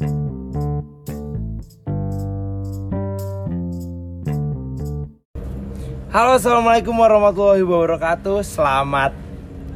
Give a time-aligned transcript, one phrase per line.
[0.00, 0.16] Halo
[6.40, 8.40] assalamualaikum warahmatullahi wabarakatuh.
[8.40, 9.12] Selamat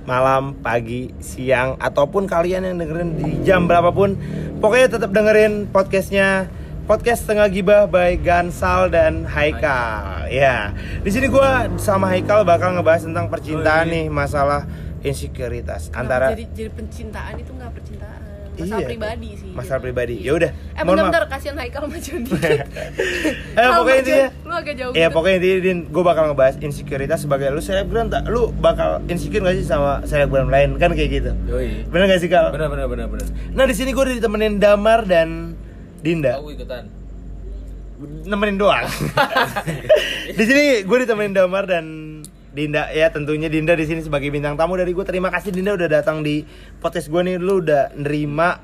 [0.08, 4.16] malam, pagi, siang Ataupun kalian yang dengerin di jam berapapun.
[4.64, 6.48] Pokoknya tetap dengerin podcastnya
[6.88, 10.32] Podcast Tengah Gibah by Gansal dan Haikal.
[10.32, 10.72] Ya,
[11.04, 13.96] di sini gue sama Haikal bakal ngebahas tentang percintaan Oh, iya.
[14.00, 14.64] nih Masalah
[15.04, 15.92] insekuritas.
[15.92, 18.23] Antara jadi jadi pencintaan itu nggak percintaan
[18.54, 19.86] masalah Iya, pribadi sih masalah gitu.
[19.86, 20.14] pribadi.
[20.20, 22.30] Ya udah, eh bentar bentar kasihan Haikal sama Johnny
[23.58, 25.14] Eh pokoknya intinya lu agak jauh Iya gitu.
[25.14, 29.54] pokoknya intinya Din Gue bakal ngebahas insekuritas sebagai lu selebgram tak Lu bakal insecure gak
[29.54, 31.86] sih sama selebgram lain Kan kayak gitu Yoi.
[31.86, 32.50] Bener gak sih Kal?
[32.50, 33.26] Benar benar benar benar.
[33.50, 35.58] Nah di sini gue ditemenin Damar dan
[35.98, 36.84] Dinda Aku ikutan.
[38.24, 38.84] Nemenin doang
[40.36, 41.84] Di sini gue ditemenin Damar dan
[42.54, 45.90] Dinda ya tentunya Dinda di sini sebagai bintang tamu dari gue terima kasih Dinda udah
[45.90, 46.46] datang di
[46.78, 48.62] podcast gue nih lu udah nerima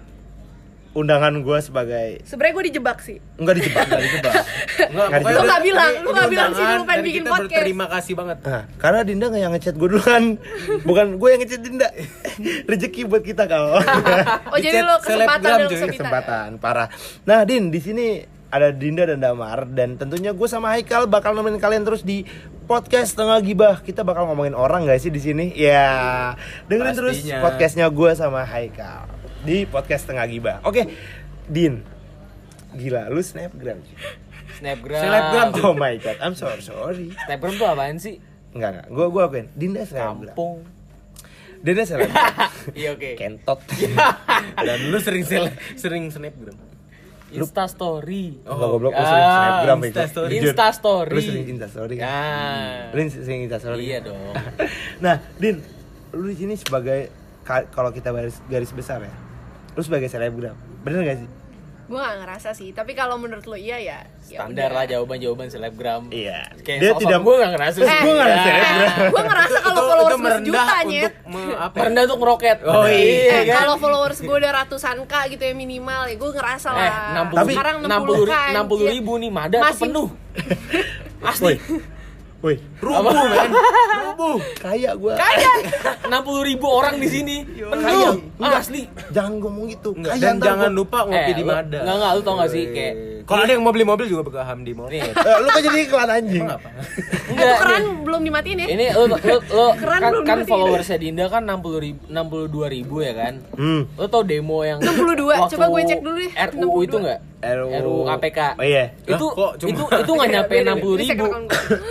[0.90, 4.34] undangan gue sebagai sebenarnya gue dijebak sih enggak dijebak enggak dijebak
[4.80, 7.46] Enggak, Lu nggak bilang, lu nggak bilang sih, lu pengen bikin podcast.
[7.46, 8.36] berterima kasih banget.
[8.42, 10.24] Nah, karena Dinda nggak yang ngechat gue duluan,
[10.82, 11.88] bukan gue yang ngechat Dinda.
[12.70, 13.78] Rezeki buat kita kalau.
[14.52, 16.88] oh jadi lo kesempatan dong Kesempatan parah.
[17.22, 18.06] Nah, Din di sini
[18.50, 22.26] ada Dinda dan Damar dan tentunya gue sama Haikal bakal nemenin kalian terus di
[22.70, 23.82] podcast tengah gibah.
[23.82, 25.50] Kita bakal ngomongin orang gak sih di sini?
[25.58, 26.38] Ya,
[26.70, 29.10] dengerin terus podcastnya gue sama Haikal
[29.42, 30.62] di podcast tengah gibah.
[30.62, 30.86] Oke,
[31.50, 31.82] Din.
[32.70, 33.82] Gila, lu snapgram.
[34.62, 35.02] Snapgram.
[35.50, 35.66] Cuy.
[35.66, 37.10] Oh my god, I'm sorry, sorry.
[37.26, 38.22] Snapgram tuh apaan sih?
[38.54, 38.86] Enggak, enggak.
[38.94, 39.46] Gue gue akuin.
[39.58, 40.30] Dinda snapgram.
[40.30, 40.62] Kampung.
[41.66, 42.14] Dinda snapgram.
[42.78, 43.10] Iya oke.
[43.18, 43.58] Kentot.
[44.70, 46.69] Dan lu sering sel sering snapgram.
[47.32, 48.42] Insta story.
[48.42, 50.32] Enggak goblok, lu Ah, sering snapgram Insta story.
[50.36, 51.14] Insta story.
[51.14, 52.08] Lu sering Insta story kan?
[52.08, 52.78] Ah.
[52.90, 53.82] Lu sering Insta story.
[53.82, 54.34] Iya dong.
[55.04, 55.62] nah, Din,
[56.10, 57.10] lu di sini sebagai
[57.42, 59.14] ka- kalau kita garis garis besar ya.
[59.72, 60.58] Lu sebagai selebgram.
[60.82, 61.28] Bener gak sih?
[61.90, 66.06] Gue gak ngerasa sih tapi kalau menurut lo iya ya ya Standar lah jawaban-jawaban selebgram.
[66.08, 66.46] Iya.
[66.62, 67.90] Kayak Dia sosok tidak gue gak ngerasa sih.
[67.90, 68.62] Eh, Gua nggak ngerasa Ya.
[69.12, 70.86] gue ngerasa kalau followers itu gue merendah sejuta apa?
[70.88, 71.08] ya?
[71.74, 72.58] Merendah untuk meroket.
[72.62, 73.34] Oh, iya.
[73.34, 73.56] Eh, kan?
[73.58, 76.92] kalau followers gue udah ratusan k gitu ya minimal ya gue ngerasa Eh, lah
[77.26, 80.08] 60 Tapi- sekarang 60 60 k 60 ribu nih, Mada Masih- penuh.
[81.42, 81.56] Woi.
[82.40, 83.50] Woi, Rubuh, men.
[84.02, 84.36] Rubuh.
[84.56, 85.14] kaya gua.
[85.14, 85.52] Kaya.
[86.06, 87.36] 60 ribu orang di sini.
[87.44, 87.68] Kaya.
[87.70, 88.14] Penuh.
[88.36, 88.60] Enggak.
[88.60, 88.82] Asli.
[89.10, 89.90] Jangan ngomong gitu.
[89.92, 91.78] Enggak, Kaya dan jangan gua- lupa ngopi Eh, di Mada.
[91.78, 94.42] Enggak, enggak, lu tau gak sih kayak Kalau ada yang mau beli mobil juga pakai
[94.42, 94.88] Hamdi Mall.
[94.88, 95.06] nih.
[95.06, 96.46] Eh, lu kan jadi iklan anjing.
[97.30, 100.36] Eh, Enggak, tuh keran belum dimatiin ya Ini lu, lu, lu Keran kan, belum kan
[100.36, 100.50] dimatiin.
[100.50, 103.82] followersnya Dinda kan 60 ribu, 62 ribu ya kan Hmm.
[103.88, 106.32] Lu tau demo yang 62, waktu coba gue cek dulu deh.
[106.50, 107.00] RUU itu 62.
[107.00, 107.18] enggak?
[107.40, 108.84] RUU RUU KPK Oh iya.
[109.00, 110.72] Itu, kok cuma- itu, itu gak nyampe Beda, beda.
[110.76, 111.30] 60 Ini cek ribu.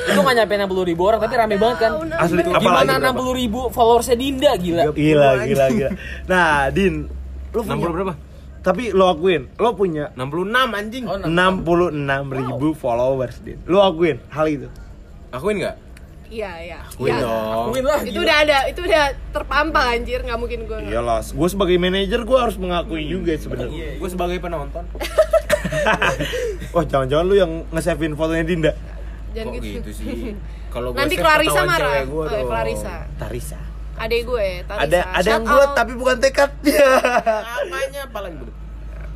[0.06, 2.42] Itu gak nyampe 60 ribu orang tapi rame banget kan Asli.
[2.42, 3.16] Gimana berapa?
[3.16, 5.90] 60 ribu followersnya Dinda gila Gila, gila, gila.
[6.26, 7.08] Nah, Din,
[7.50, 8.14] lu 60 punya berapa?
[8.60, 11.04] Tapi lo akuin, lo punya 66 anjing.
[11.04, 11.96] Oh, 66
[12.30, 13.58] ribu followers, Din.
[13.64, 14.68] Lo akuin hal itu?
[15.30, 15.78] Akuin enggak?
[16.30, 17.26] iya iya Akuin Iya.
[17.26, 17.66] dong.
[17.66, 18.22] Akuin lah itu gila.
[18.22, 19.04] udah ada itu udah
[19.34, 23.74] terpampang anjir nggak mungkin gue Iya lah, gue sebagai manajer gue harus mengakui juga sebenarnya.
[23.74, 24.86] Iya, gue sebagai penonton.
[26.70, 28.72] Wah, jangan-jangan lu yang nge-save-in fotonya Dinda.
[29.36, 30.34] Jangan Kok gitu sih?
[30.74, 32.48] Kalau gue nanti Clarissa marah gua oh, dong.
[32.50, 33.60] Clarissa Tarisa.
[34.00, 36.52] adek gue Tarisa Ada ada yang Shout buat tapi bukan tekad.
[36.70, 36.90] Ya.
[37.42, 38.56] Apanya apalagi buat?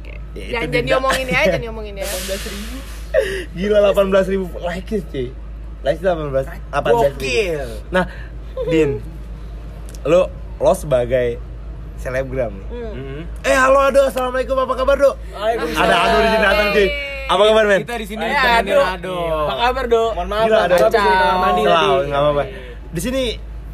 [0.02, 0.14] Oke.
[0.34, 0.90] Ya, itu jangan jangan Dinda.
[0.90, 2.06] diomongin ya jangan diomongin ya
[3.58, 5.28] Gila 18 ribu likes cuy.
[5.86, 7.76] Likes 18 18 ribu.
[7.94, 8.06] Nah,
[8.70, 8.92] Din.
[10.10, 11.38] Lo lo sebagai
[12.02, 12.52] selebgram.
[12.68, 12.92] Hmm.
[12.92, 13.48] Mm-hmm.
[13.48, 15.16] Eh halo Ado, assalamualaikum apa kabar Dok?
[15.32, 15.86] Waalaikumsalam.
[15.88, 17.13] Ada Ado di sini datang cuy.
[17.26, 17.82] Apa kabar men?
[17.82, 18.84] Kita di sini ngomongin aduh.
[18.86, 19.18] Ado.
[19.44, 20.04] Apa kabar, Do?
[20.14, 22.08] Mohon maaf, Gila, ada di kamar mandi Wow, tadi.
[22.08, 22.44] nggak apa-apa.
[22.94, 23.24] Di sini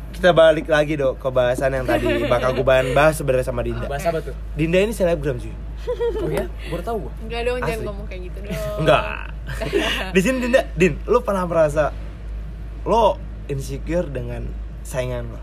[0.10, 3.86] kita balik lagi dok ke bahasan yang tadi bakal gue bahas bahas sebenarnya sama Dinda.
[3.86, 4.36] Bahas apa tuh?
[4.54, 5.54] Dinda ini selebgram cuy.
[6.20, 6.46] Oh ya?
[6.68, 7.14] Baru tahu gua.
[7.20, 9.02] enggak dong jangan ngomong kayak gitu dong Enggak.
[10.12, 11.96] Di sini Dinda, Din, lu pernah merasa
[12.84, 13.16] lo
[13.48, 14.44] insecure dengan
[14.84, 15.42] saingan lo?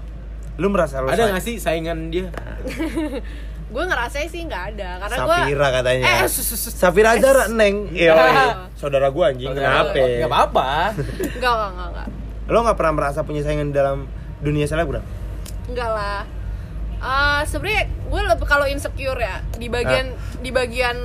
[0.56, 2.28] Lu merasa lo Ada nggak sih saingan dia?
[3.66, 6.04] Gue ngerasa sih nggak ada karena gue Safira katanya.
[6.06, 6.72] Eh, sus, sus, sus.
[6.72, 7.90] Safira Azhar, Neng.
[7.90, 8.54] Iya, Eh.
[8.74, 9.50] saudara gua anjing.
[9.50, 9.98] Kenapa?
[9.98, 10.68] Enggak apa-apa.
[10.94, 12.08] enggak enggak enggak enggak
[12.46, 14.06] Lo nggak pernah merasa punya saingan dalam
[14.38, 15.02] dunia selebgram?
[15.66, 16.22] enggak lah
[16.96, 20.96] Eh, sebenarnya gue lebih kalau insecure ya di bagian di bagian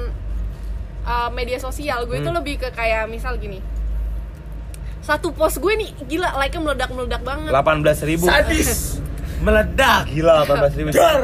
[1.02, 2.38] eh, media sosial gue itu Hmm.
[2.38, 3.60] lebih ke kayak misal gini
[5.02, 8.24] satu post gue nih gila like nya meledak meledak banget 18 ribu.
[8.24, 9.02] Sadis.
[9.42, 10.06] Meledak.
[10.08, 10.90] Gila 18 ribu.
[10.94, 11.22] Dar.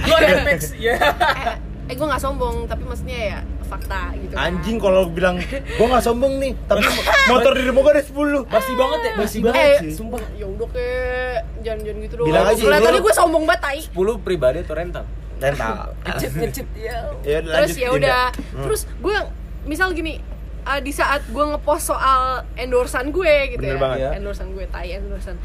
[0.00, 0.94] Lu ada Apex ya.
[0.94, 1.54] eh,
[1.86, 4.48] eh gue nggak sombong tapi maksudnya ya fakta gitu kan.
[4.48, 5.36] Anjing kalau bilang
[5.76, 6.80] gua nggak sombong nih, tapi
[7.30, 8.48] motor di rumah gua ada 10.
[8.48, 9.60] Basi banget ya, basi banget.
[9.60, 9.92] eh sih.
[9.94, 13.80] sumpah ya udah kayak jangan jangan gitu doang Bilang aja, tadi gue sombong banget tai
[13.84, 15.04] 10 pribadi atau rental?
[15.38, 16.98] mental Ngecit ngecit ya.
[17.22, 18.64] ya udah, terus ya udah Hmm.
[18.64, 19.16] terus gue
[19.64, 20.18] misal gini
[20.68, 22.22] uh, di saat gue ngepost soal
[22.54, 23.98] endorsan gue gitu Bener ya banget.
[23.98, 24.10] Ya.
[24.14, 25.40] endorsan gue tai endorsan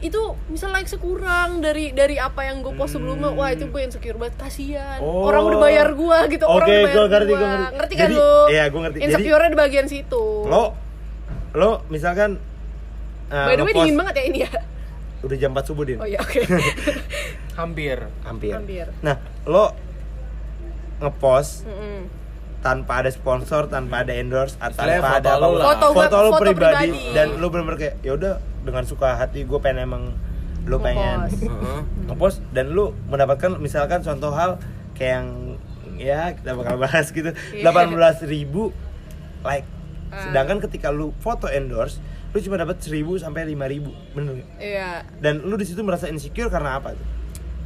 [0.00, 4.16] itu misal like kurang dari dari apa yang gue post sebelumnya wah itu gue insecure
[4.16, 5.06] banget kasihan Hmm.
[5.06, 5.24] Oh.
[5.24, 7.38] orang udah bayar gue gitu orang Oke, udah bayar gua ngerti, gua.
[7.38, 7.74] gua ngerti.
[7.74, 8.98] ngerti kan Jadi, lo iya, gua ngerti.
[8.98, 10.64] Jadi- insecure di bagian situ lo
[11.52, 12.30] lo misalkan
[13.28, 14.50] uh, by the way dingin banget ya ini ya
[15.22, 16.42] udah jam 4 subuh din oh ya oke
[17.54, 18.10] Hampir.
[18.24, 19.16] hampir hampir nah
[19.46, 19.70] lo
[20.96, 22.00] ngepost Mm-mm.
[22.64, 25.66] Tanpa ada sponsor tanpa ada endorse Istilahnya tanpa foto ada lo apa lah.
[25.68, 27.12] Foto gua- lo foto pribadi, pribadi.
[27.12, 28.32] dan lo bener-bener kayak ya udah
[28.62, 30.02] dengan suka hati gue pengen emang
[30.64, 31.28] lo pengen
[32.06, 32.40] Ngepost.
[32.50, 34.56] Dan lu mendapatkan misalkan contoh hal
[34.92, 35.28] kayak yang
[35.94, 37.68] ya kita bakal bahas gitu Iya.
[37.68, 38.72] 18.000 ribu
[39.42, 39.68] like
[40.06, 40.24] Ah.
[40.24, 41.98] sedangkan ketika lu foto endorse
[42.30, 44.48] lu cuma dapat 1000 sampai 5000 bener nggak?
[44.56, 47.06] iya dan lu di situ merasa insecure karena apa tuh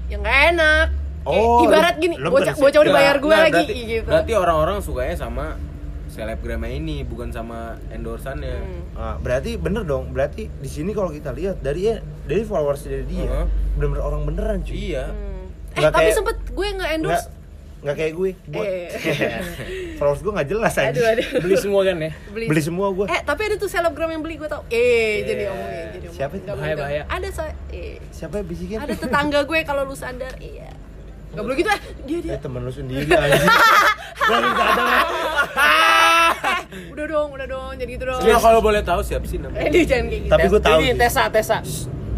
[0.08, 0.88] yang gak enak
[1.28, 4.76] Oh, Eh, ibarat gini bocah bocah udah bayar gue Nah, lagi berarti, gitu berarti orang-orang
[4.78, 5.46] sukanya sama
[6.08, 7.58] selebgramnya ini bukan sama
[7.88, 8.82] endorsannya Hmm.
[8.94, 11.84] Ah, berarti bener dong berarti di sini kalau kita lihat dari
[12.24, 13.46] dari followers dari dia Uh-huh.
[13.74, 15.52] bener-bener orang beneran cuy iya Hmm.
[15.70, 17.28] Eh tapi kayak- sempet gue nggak endorse.
[17.78, 18.90] nggak kayak gue gue Eh.
[19.98, 21.26] followers gue nggak jelas aja Aduh aduh.
[21.38, 22.10] Beli semua kan ya?
[22.32, 24.66] beli semua gue Eh tapi ada tuh selebgram yang beli gue tau.
[24.66, 26.16] Eh jadi omongin jadi omongin.
[26.16, 26.46] Siapa itu?
[26.48, 27.02] Bahaya, bahaya.
[27.06, 27.52] Ada saya.
[27.70, 30.74] Eh siapa yang bisikin ada tetangga gue kalau lu sadar iya.
[31.38, 32.30] Gak boleh gitu eh dia dia.
[32.34, 33.46] Eh temen lu sendiri anjing.
[34.28, 34.84] Gua minta ada.
[36.90, 38.20] Udah dong udah dong jadi gitu dong.
[38.20, 40.30] Nah, kalau boleh tahu siapa sih namanya Eh dia jangan kayak gitu.
[40.30, 40.90] Tapi gua tahu Ini.
[40.96, 41.58] Tesa, Tesa.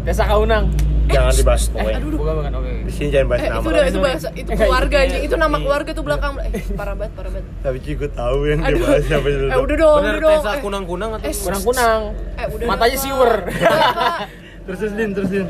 [0.01, 0.65] Tesa Kaunang.
[1.03, 1.97] Jangan dibahas pokoknya.
[1.97, 2.71] aduh, Bukan bukan oke.
[2.81, 3.59] Di sini jangan bahas Eh nama.
[3.59, 5.61] itu udah itu bahasa itu Eh, keluarga itu aja itu nama Iya.
[5.61, 7.45] keluarga tuh belakang eh parah banget parah banget.
[7.59, 9.47] Tapi Ci gue tahu yang dia bahas siapa dulu.
[9.47, 10.33] Eh udah dong udah dong.
[10.39, 11.99] Tessa Eh, kunang-kunang atau eh, Kunang-kunang.
[12.33, 13.33] Eh udah Matanya siwer.
[13.37, 14.17] Udah, Pak.
[14.61, 15.45] Terus terus din terus din.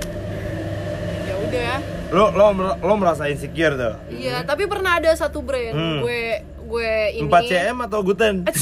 [1.21, 1.77] Ya udah ya.
[2.11, 3.93] Lo lo lo merasa insecure tuh.
[4.09, 5.99] Iya, tapi pernah ada satu brand Hmm.
[6.01, 6.21] gue
[6.61, 8.35] gue ini 4 cm atau Guten?
[8.43, 8.51] Eh,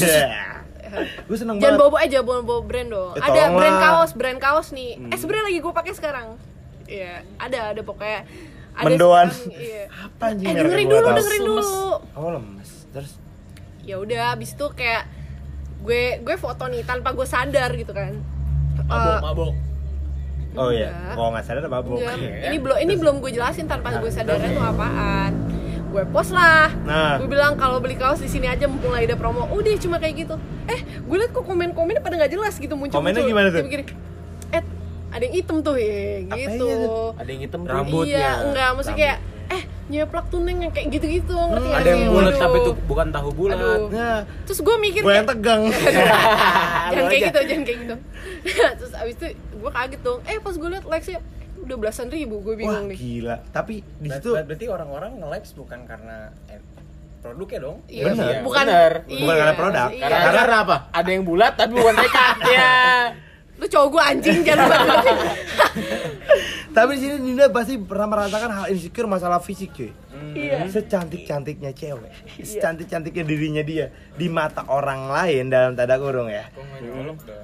[1.26, 1.82] gue seneng Jangan banget.
[1.84, 3.10] bawa aja bawa bawa brand dong.
[3.12, 4.96] Eh, ada brand kaos, brand kaos nih.
[4.96, 5.10] Hmm.
[5.10, 6.26] Eh sebenarnya lagi gue pakai sekarang.
[6.84, 8.26] Iya, ada ada pokoknya
[8.72, 9.26] ada Mendoan.
[9.28, 9.82] sekarang, Iya.
[10.06, 11.16] Apa anjing Eh dengerin dulu, tahu.
[11.16, 11.74] dengerin dulu.
[12.12, 12.70] Oh lemes.
[12.88, 13.12] Terus
[13.80, 15.10] Ya udah, abis itu kayak
[15.80, 18.14] gue gue foto nih tanpa gue sadar gitu kan.
[18.80, 19.52] Mabok, Eh, mabok.
[20.58, 22.02] Oh iya, kalau nggak sadar mabuk.
[22.02, 22.18] enggak.
[22.50, 25.32] ini belum ini belum gue jelasin tanpa gue sadarnya itu apaan.
[25.90, 26.70] Gue post lah.
[26.86, 27.18] Nah.
[27.18, 29.46] Gue bilang kalau beli kaos di sini aja mumpung lagi ada promo.
[29.50, 30.34] Udah cuma kayak gitu.
[30.66, 32.98] Eh, gue liat kok komen-komennya pada nggak jelas gitu muncul.
[32.98, 33.62] Komennya gimana tuh?
[33.62, 33.84] Begini,
[34.54, 34.62] eh,
[35.10, 36.66] ada yang hitam tuh ya, Apanya gitu.
[36.66, 37.08] tuh?
[37.18, 37.60] Ada yang hitam.
[37.66, 38.10] Rambutnya.
[38.10, 39.18] Iya, enggak, maksudnya kayak
[39.90, 43.28] nyeplak tuh neng yang kayak gitu-gitu, ngerti Hmm, ada yang bulat tapi itu bukan tahu
[43.30, 43.90] bulat Aduh.
[43.90, 45.62] Nah, Terus gue mikir gue yang tegang.
[46.90, 47.94] jangan kayak gitu, jangan kayak gitu.
[48.78, 50.20] Terus abis itu gue kaget dong.
[50.24, 51.18] Eh pas gue liat likesnya
[51.60, 52.96] udah belasan ribu, gue Wah bingung nih.
[52.96, 53.36] gila.
[53.50, 56.16] Tapi di situ ber- berarti orang-orang nge-likes bukan karena
[56.46, 56.62] eh,
[57.20, 58.40] produknya dong Iya, Bener.
[58.40, 58.92] bukan Bener.
[59.04, 59.88] iya, Bukan karena produk.
[59.88, 60.00] iya.
[60.00, 60.76] Karena, Karena- karena apa?
[60.90, 62.72] Ada yang bulat tapi bukan tekad ya.
[63.60, 64.72] Lu cowok gue anjing jangan.
[66.70, 69.90] Tapi di sini Dinda pasti pernah merasakan hal insecure masalah fisik cuy.
[70.32, 70.64] Iya.
[70.70, 72.08] Secantik cantiknya cewek,
[72.40, 76.46] secantik cantiknya dirinya dia di mata orang lain dalam tanda kurung ya.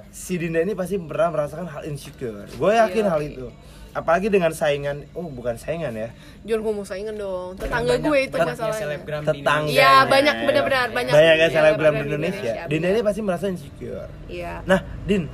[0.09, 2.47] Si Dinda ini pasti pernah merasakan hal insecure.
[2.49, 3.11] Gue yakin Iya.
[3.11, 3.47] hal itu.
[3.91, 6.13] Apalagi dengan saingan, oh bukan saingan ya,
[6.45, 7.57] Jangan ngomong saingan dong.
[7.57, 8.97] Tetangga gue itu masalahnya.
[9.25, 9.73] tetangga.
[9.73, 11.13] Iya, banyak benar-benar banyak.
[11.17, 12.37] Banyak kan Iya, selebgram di Indonesia.
[12.45, 14.05] Indonesia, Dinda ini pasti merasa insecure.
[14.29, 14.61] Iya.
[14.69, 15.25] Nah, Din,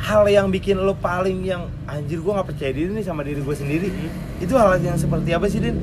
[0.00, 3.52] hal yang bikin lo paling yang anjir gue nggak percaya diri nih sama diri gue
[3.54, 3.88] sendiri,
[4.38, 5.76] itu hal yang seperti apa sih, Din?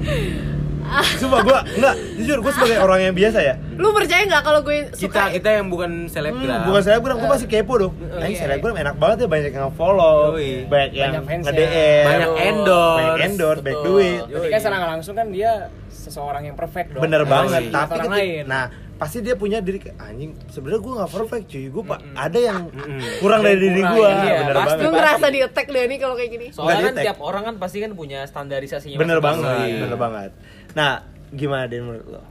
[0.90, 3.54] Sumpah gue nggak jujur gue sebagai orang yang biasa ya.
[3.78, 7.28] Lu percaya nggak kalau gue kita suka kita yang bukan selebgram Hmm, bukan selebgram, gue
[7.30, 7.94] pasti kepo dong.
[7.94, 8.38] Nah, Iya.
[8.40, 10.66] selebgram enak banget ya banyak yang follow, Yoi.
[10.66, 11.46] banyak yang Banyak fansnya.
[11.46, 12.98] nge-DM, Banyak endorse.
[12.98, 14.20] banyak endorse, banyak duit.
[14.26, 15.50] Ketika secara nggak langsung kan dia
[15.88, 18.66] seseorang yang perfect dong Bener banget, tapi ketika- lain nah
[19.00, 20.36] pasti dia punya diri kayak anjing.
[20.46, 23.00] Sebenarnya gue nggak perfect cuy, gue pak ada yang Mm-mm.
[23.18, 24.68] kurang dari diri gue, iya, bener pasti.
[24.68, 24.84] banget.
[24.84, 26.46] lu ngerasa di attack deh nih kalau kayak gini.
[26.52, 29.80] Soalnya kan tiap orang kan pasti kan punya standarisasinya Bener banget, Iya.
[29.80, 30.30] bener banget.
[30.70, 30.92] Nah,
[31.30, 32.22] gimana Den menurut lo?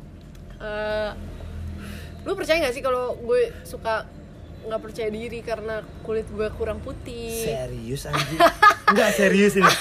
[0.60, 1.10] Eh,
[2.22, 4.06] lu percaya nggak sih kalau gue suka
[4.62, 7.32] nggak percaya diri karena kulit gue kurang putih?
[7.42, 8.40] Serius anjing?
[8.86, 9.72] Enggak serius ini.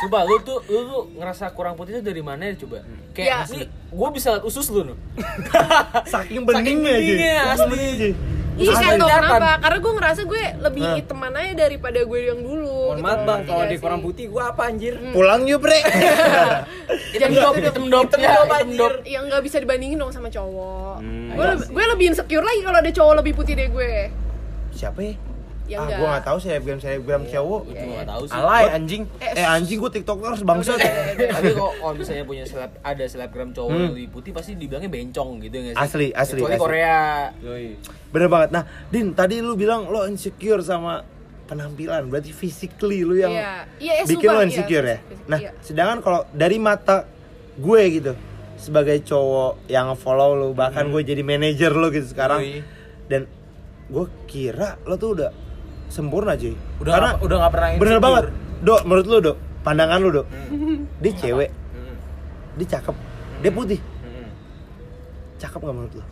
[0.00, 2.80] Coba lu tuh lu tuh ngerasa kurang putih itu dari mana ya coba?
[3.12, 3.66] Kayak Ya.
[3.90, 4.96] gua bisa liat usus lu nih.
[6.14, 6.96] Saking beningnya aja.
[6.96, 8.10] beningnya, asli.
[8.60, 9.48] Iya kan tau kenapa?
[9.64, 10.96] Karena gue ngerasa gue lebih Hah.
[11.00, 12.76] hiteman aja daripada gue yang dulu.
[12.90, 15.80] mohon gitu maaf bang ngerti kalau di kurang putih gua apa anjir Pulang yuk, Bre.
[17.14, 18.32] Hitam dop, hitam dop, Hitam ya,
[18.76, 21.00] dop, yang nggak bisa dibandingin dong sama cowok.
[21.00, 21.34] Hmm.
[21.34, 23.94] Gue lebih, gue lebih insecure lagi kalau ada cowok lebih putih dari gue.
[24.74, 25.14] Siapa ya?
[25.70, 25.96] Ya ah enggak.
[25.96, 28.34] gue nggak tahu selebgram selebgram cowok Gue juga gak tahu sih.
[28.34, 29.02] Alay anjing.
[29.22, 30.78] eh anjing gue tiktokers bangsat
[31.30, 35.38] Tapi kok kalau misalnya punya seleb, ada selebgram cowok yang lebih putih pasti dibilangnya bencong
[35.40, 35.78] gitu nggak sih?
[35.78, 35.86] Hmm.
[35.86, 36.60] Asli, asli, Kecuali asli.
[36.60, 37.00] Korea.
[37.38, 37.68] Yoi.
[38.10, 41.06] bener banget nah din tadi lu bilang lo insecure sama
[41.46, 43.54] penampilan berarti physically lu yang Iya.
[43.78, 45.50] Iya, eh, bikin lo iya, insecure ya physically, nah iya.
[45.60, 47.06] sedangkan kalau dari mata
[47.54, 48.12] gue gitu
[48.56, 52.60] sebagai cowok yang follow lu bahkan gue jadi manajer lo gitu sekarang Yoi.
[53.06, 53.30] dan
[53.86, 55.30] gue kira lo tuh udah
[55.90, 56.54] sempurna cuy.
[56.78, 58.00] Udah karena nggak- udah nggak pernah bener insecure.
[58.00, 58.24] banget.
[58.60, 60.26] Dok menurut lu dok pandangan lu dok
[60.96, 61.50] dia cewek.
[61.50, 61.94] Mm.
[62.56, 62.94] dia cakep.
[63.40, 63.80] Dia putih.
[64.00, 64.28] Mm.
[65.36, 66.04] cakep nggak menurut lu?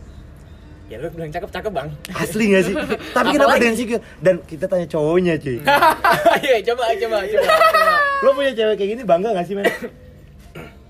[0.85, 1.89] Ya lu bilang cakep-cakep bang.
[2.11, 2.73] Asli gak sih?
[3.13, 4.01] Tapi kenapa dia insecure?
[4.17, 5.61] Dan kita tanya cowoknya cuy.
[5.61, 7.97] Ayo coba coba coba, coba.
[8.19, 9.69] lo punya cewek kayak gini bangga gak sih men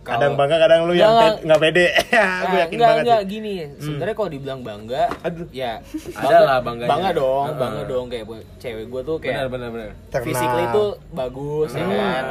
[0.10, 3.30] kadang bangga kadang lu yang nggak pede ya gue Nah, yakin enggak, banget enggak sih.
[3.30, 3.54] gini.
[3.78, 5.48] Sebenarnya kalau dibilang bangga, Aduh.
[5.50, 5.72] ya
[6.14, 6.90] Ada lah bangganya.
[6.90, 7.58] Bangga dong, Heeh.
[7.58, 8.26] bangga dong kayak
[8.58, 9.90] cewek gue tuh Benar kayak benar benar.
[10.10, 10.26] Terkenal.
[10.26, 12.26] physically itu bagus ya kan.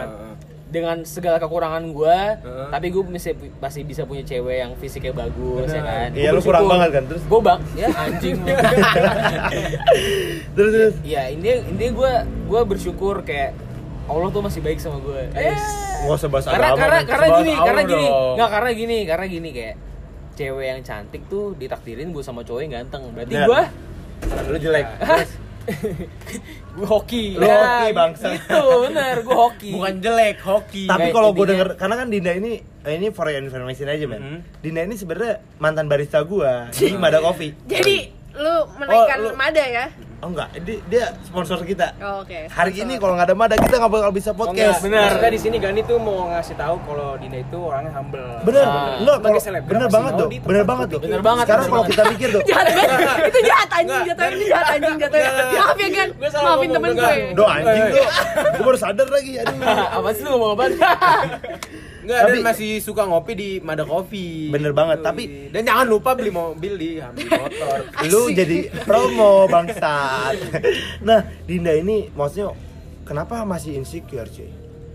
[0.69, 2.69] Dengan segala kekurangan gue, Heeh.
[2.69, 6.09] tapi gue masih masih bisa punya cewek yang fisiknya bagus ya kan.
[6.13, 7.23] Iya, lu kurang banget kan, terus?
[7.23, 8.37] gue bang, ya anjing.
[10.53, 12.13] terus terus ya ini ini gue
[12.45, 13.57] gue bersyukur kayak
[14.09, 15.21] Allah tuh masih baik sama gue.
[15.99, 18.07] nggak usah bahas karena agama, karena karena gini karena gini.
[18.09, 19.75] nggak karena gini karena gini kayak
[20.33, 23.03] cewek yang cantik tuh ditakdirin gue sama cowok yang ganteng.
[23.13, 23.63] Berarti gue
[24.49, 24.87] lu jelek.
[26.73, 27.37] Gue hoki.
[27.37, 28.33] Lu hoki, bangsa.
[28.33, 28.57] itu
[28.89, 29.71] bener gue hoki.
[29.77, 30.89] Bukan jelek, hoki.
[30.89, 34.17] tapi kalau gue denger karena kan Dinda ini eh, ini for your information aja men.
[34.17, 34.39] Mhm.
[34.65, 36.73] Dinda ini sebenarnya mantan barista gua.
[36.73, 39.87] Di Mada Coffee Jadi lu menaikkan lu- Mada ya?
[40.19, 40.49] Oh enggak.
[40.63, 41.95] Dia, dia sponsor kita.
[41.99, 42.51] Oh, Oke.
[42.51, 42.85] hari sponsor.
[42.85, 44.83] ini kalau nggak ada Mada kita nggak bakal bisa podcast.
[44.83, 45.15] Benar.
[45.15, 48.27] Maksudnya di sini Gani tuh mau ngasih tahu kalau Dinda itu orangnya humble.
[48.43, 48.67] bener.
[48.67, 48.99] Ah.
[48.99, 51.01] Sebagai kalau selebgram bener masih banget mau tuh bener banget tuh.
[51.03, 54.03] Bener banget, sekarang kalau kita pikir tuh jahat banget itu jahat anjing.
[54.09, 54.97] Jatuhnya ini jahat anjing.
[54.99, 56.09] Jatuhnya maaf ya kan?
[56.19, 57.15] Maafin temen gue.
[57.39, 58.07] Do anjing tuh
[58.59, 59.55] gue baru sadar lagi aduh
[59.99, 60.51] apa sih lu ngomong?
[60.59, 60.65] apa
[62.09, 64.49] Enggak, Tapi- dan masih suka ngopi di Mada Coffee.
[64.49, 65.05] Bener banget, Yoi.
[65.05, 67.79] tapi- dan jangan lupa beli mobil di Hamdi Motor.
[68.09, 70.41] lu jadi promo bangsat
[71.05, 72.57] nah Dinda ini maksudnya
[73.03, 74.49] kenapa masih insecure cuy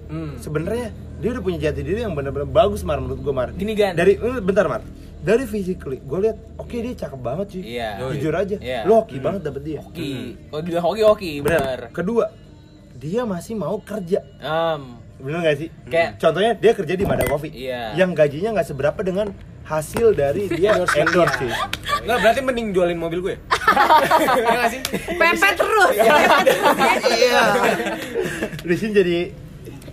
[0.04, 0.38] Hmm.
[0.38, 3.94] sebenarnya dia udah punya jati diri yang benar-benar bagus mar menurut gue mar Gini, Gan.
[3.94, 4.82] dari eh, bentar mar
[5.20, 7.90] dari physically gue lihat oke dia cakep banget cuy Iya.
[8.12, 8.80] jujur aja Iya.
[8.84, 12.26] lo hoki banget dapet dia hoki kalau dibilang hoki hoki bener bener kedua
[12.96, 15.70] dia masih mau kerja um, bener gak sih?
[15.86, 17.52] Kayak- contohnya dia kerja di Mada Coffee.
[17.52, 17.94] Iya.
[17.96, 19.30] yang gajinya nggak seberapa dengan
[19.64, 21.40] hasil dari dia endorse.
[21.40, 21.54] Cuy
[22.04, 23.36] Enggak, berarti mending jualin mobil gue.
[24.14, 24.82] Iya nggak sih?
[25.16, 25.96] pepet terus.
[27.06, 27.42] Iya.
[28.60, 29.18] Di sini jadi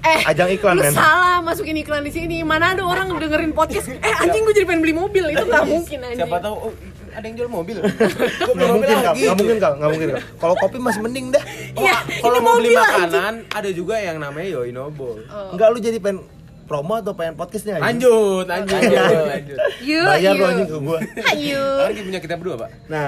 [0.00, 0.92] eh Ajang iklan, lu men.
[0.92, 2.40] salah masukin iklan di sini.
[2.40, 3.88] Mana ada orang dengerin podcast?
[3.90, 5.24] Eh anjing gue jadi pengen beli mobil.
[5.28, 6.18] Itu nggak mungkin anjing.
[6.18, 6.72] Siapa tahu oh,
[7.10, 7.76] ada yang jual mobil.
[8.40, 9.22] Gue nggak beli mobil mungkin kal lagi.
[9.22, 12.70] nggak mungkin kal nggak mungkin kal kalau kopi masih mending dah Iya, Kalau mau beli
[12.72, 15.18] makanan, ada juga yang namanya Yoinobo.
[15.22, 15.52] Oh.
[15.52, 16.26] Enggak lu jadi pengen
[16.64, 18.06] promo atau pengen podcastnya anjing?
[18.06, 18.78] Lanjut, lanjut.
[18.78, 19.58] lanjut lanjut
[20.06, 20.98] bayar lo anjing ke gua
[21.34, 21.64] Ayo.
[21.82, 22.70] Kan punya kita berdua, Pak.
[22.86, 23.06] nah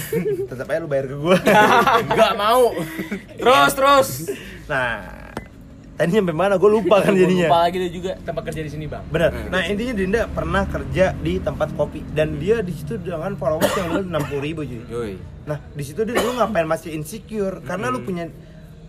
[0.48, 1.36] tetap aja lu bayar ke gua
[2.02, 2.72] Enggak mau.
[3.36, 4.08] terus terus
[4.64, 5.21] nah
[5.92, 6.54] tadi nyampe mana?
[6.54, 7.48] Gua lupa kan lupa jadinya.
[7.52, 9.04] lagi dia juga Tempat kerja di sini bang.
[9.06, 12.00] benar nah intinya Dinda pernah kerja di tempat kopi.
[12.06, 14.82] Dan dia di situ dengan followers yang udah enam puluh ribu cuy.
[14.84, 15.14] Yoi.
[15.42, 16.64] nah di situ dia lu ngapain?
[16.64, 17.60] Masih insecure.
[17.60, 18.26] Karena lu punya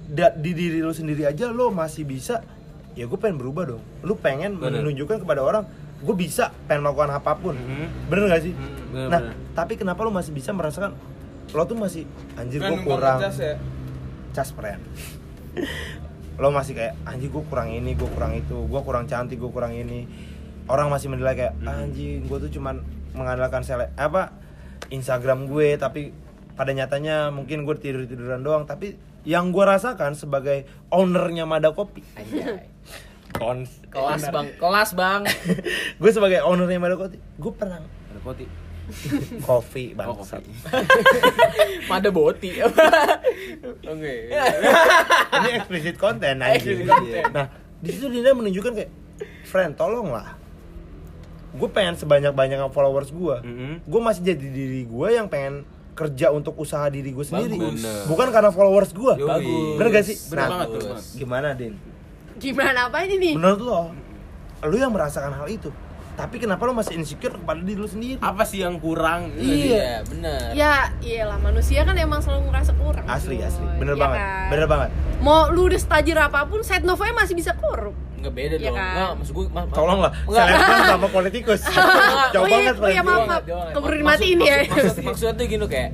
[0.06, 2.42] da- di diri lu sendiri aja lu masih bisa
[2.94, 3.84] ya gue pengen berubah dong.
[4.02, 4.80] Lu pengen Bener.
[4.80, 5.64] menunjukkan kepada orang
[5.98, 7.54] gue bisa pengen melakukan apa pun.
[7.54, 8.08] Mhm.
[8.08, 8.54] bener gak sih?
[8.90, 9.36] Bener, nah bener.
[9.54, 10.94] tapi kenapa lu masih bisa merasakan
[11.50, 13.56] lo tuh masih anjir Kan gue Bang kurang Cas ya.
[14.32, 14.82] cas friend
[16.44, 19.72] lo masih kayak anjing gue kurang ini gue kurang itu gue kurang cantik gue kurang
[19.72, 20.04] ini.
[20.68, 22.84] Orang masih menilai kayak anjing gue tuh cuman
[23.16, 24.36] mengandalkan sele apa
[24.92, 26.12] Instagram gue tapi
[26.60, 28.68] pada nyatanya mungkin gue tidur tiduran doang.
[28.68, 32.04] Tapi yang gue rasakan sebagai ownernya Mada Kopi.
[33.40, 33.82] Kons.
[33.88, 34.48] kelas bang.
[34.62, 35.26] Kelas bang.
[36.02, 37.18] Gue sebagai ownernya Mada Kopi.
[37.42, 38.46] Gue pernah Ada poti.
[39.46, 40.52] kopi bang Oh, kopi.
[41.86, 42.52] Mada boti
[43.86, 44.14] oke
[45.36, 46.88] ini eksplisit konten Explicit anjing.
[46.88, 47.32] content.
[47.32, 47.48] Nah,
[47.78, 48.92] di situ Dinda menunjukkan kayak
[49.44, 50.36] friend tolonglah.
[51.54, 53.38] Gue pengen sebanyak banyaknya followers gue.
[53.40, 53.74] Mhm.
[53.84, 55.64] Gue masih jadi diri gue yang pengen
[55.94, 57.54] kerja untuk usaha diri gue sendiri.
[57.56, 57.86] Bagus.
[58.06, 59.14] Bukan karena followers gue.
[59.16, 59.76] Bagus.
[59.76, 60.18] Bener gak sih?
[60.28, 61.04] Bener Nah, banget, banget.
[61.14, 61.74] Gimana Din?
[62.34, 63.82] gimana apa ini nih Menurut lo,
[64.60, 65.70] lo yang merasakan hal itu.
[66.14, 68.18] Tapi kenapa lo masih insecure kepada diri lo sendiri?
[68.20, 69.34] Apa sih yang kurang?
[69.36, 73.44] iya benar ya iyalah manusia kan emang selalu ngerasa kurang Asli, cuy.
[73.44, 73.66] asli.
[73.76, 74.20] Bener Iya banget.
[74.20, 74.48] kan?
[74.48, 74.90] Bener banget.
[75.20, 78.76] mau lu udah stajir apa pun set novanya masih bisa korup nggak beda Iya dong
[78.78, 78.94] kan?
[78.94, 80.46] nggak maksud gue ma- Tolonglah, Enggak.
[80.48, 81.62] selebgram sama politikus.
[82.30, 85.46] Jauh oh iya, banget, oh iya maaf maaf keburu dimatiin ya maksud, maksud- maksudnya tuh
[85.46, 85.90] gini kayak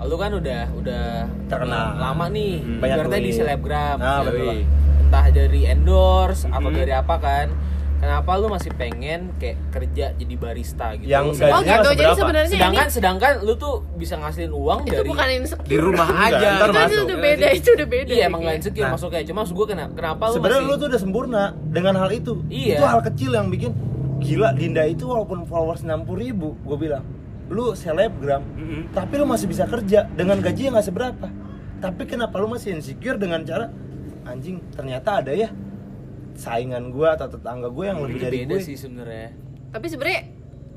[0.00, 1.04] lu kan udah udah
[1.46, 1.86] Terkenal.
[1.92, 2.78] lama nih Hmm.
[2.78, 4.46] Banyak di selebgram Ah, betul.
[4.48, 4.62] Yoi.
[5.00, 6.78] entah dari endorse atau Hmm.
[6.78, 7.46] dari apa kan
[7.98, 11.98] kenapa lu masih pengen kayak kerja jadi barista gitu Yang Sedang- Oh gajinya gitu, jadi
[11.98, 12.18] seberapa?
[12.18, 15.66] sebenarnya ini sedangkan sedangkan lu tuh bisa ngasihin uang itu dari bukan insecure.
[15.66, 16.38] Di rumah aja.
[16.38, 16.86] itu, masuk.
[16.86, 18.10] itu udah beda, itu udah beda.
[18.10, 18.60] iya emang gak kayaknya.
[18.62, 18.92] insecure Nah.
[18.94, 22.10] masuknya cuma maksud gue kenapa kenapa lu Sebenarnya masih lu tuh udah sempurna dengan hal
[22.10, 22.32] itu.
[22.48, 22.74] Iya.
[22.74, 23.70] Itu hal kecil yang bikin
[24.18, 27.02] gila Dinda itu walaupun followers 60 ribu, gue bilang
[27.48, 28.82] lu selebgram, Mm-mm.
[28.92, 31.26] tapi lu masih bisa kerja dengan gaji yang nggak seberapa.
[31.78, 33.70] Tapi kenapa lu masih insecure dengan cara
[34.24, 35.48] anjing ternyata ada ya
[36.38, 38.60] saingan gue atau tetangga gue yang lebih dari beda gue.
[38.62, 39.34] sih sebenarnya
[39.68, 40.22] Tapi sebenarnya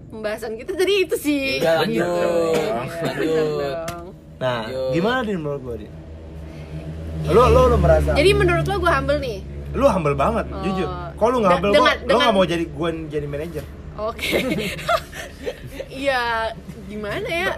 [0.10, 1.62] pembahasan kita tadi itu sih.
[1.62, 1.96] Udah, lanjut.
[1.96, 2.28] Gitu.
[2.52, 3.16] Iya, Lanjut.
[3.16, 3.46] bener
[3.86, 4.08] dong.
[4.36, 4.90] Nah, Lanjut.
[4.92, 5.92] gimana din menurut gue din?
[7.24, 8.12] Lu lu lu merasa?
[8.12, 9.40] Jadi menurut lo gue humble nih.
[9.72, 10.60] lu humble banget, Oh.
[10.62, 10.90] jujur.
[11.16, 11.72] Kok lu nggak humble?
[11.72, 13.64] dengan- kok lu dengan- nggak mau jadi gue jadi manajer?
[13.96, 14.30] Oke.
[15.92, 16.52] Iya,
[16.86, 17.52] gimana ya?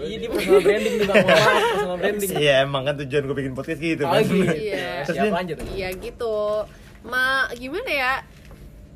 [0.00, 3.80] iya di personal branding nih bang personal branding Iya emang kan tujuan gue bikin podcast
[3.80, 4.22] gitu Oh, kan.
[4.22, 4.90] Iya.
[5.02, 6.36] Terus siap lanjut Iya gitu.
[7.04, 8.14] Ma gimana ya?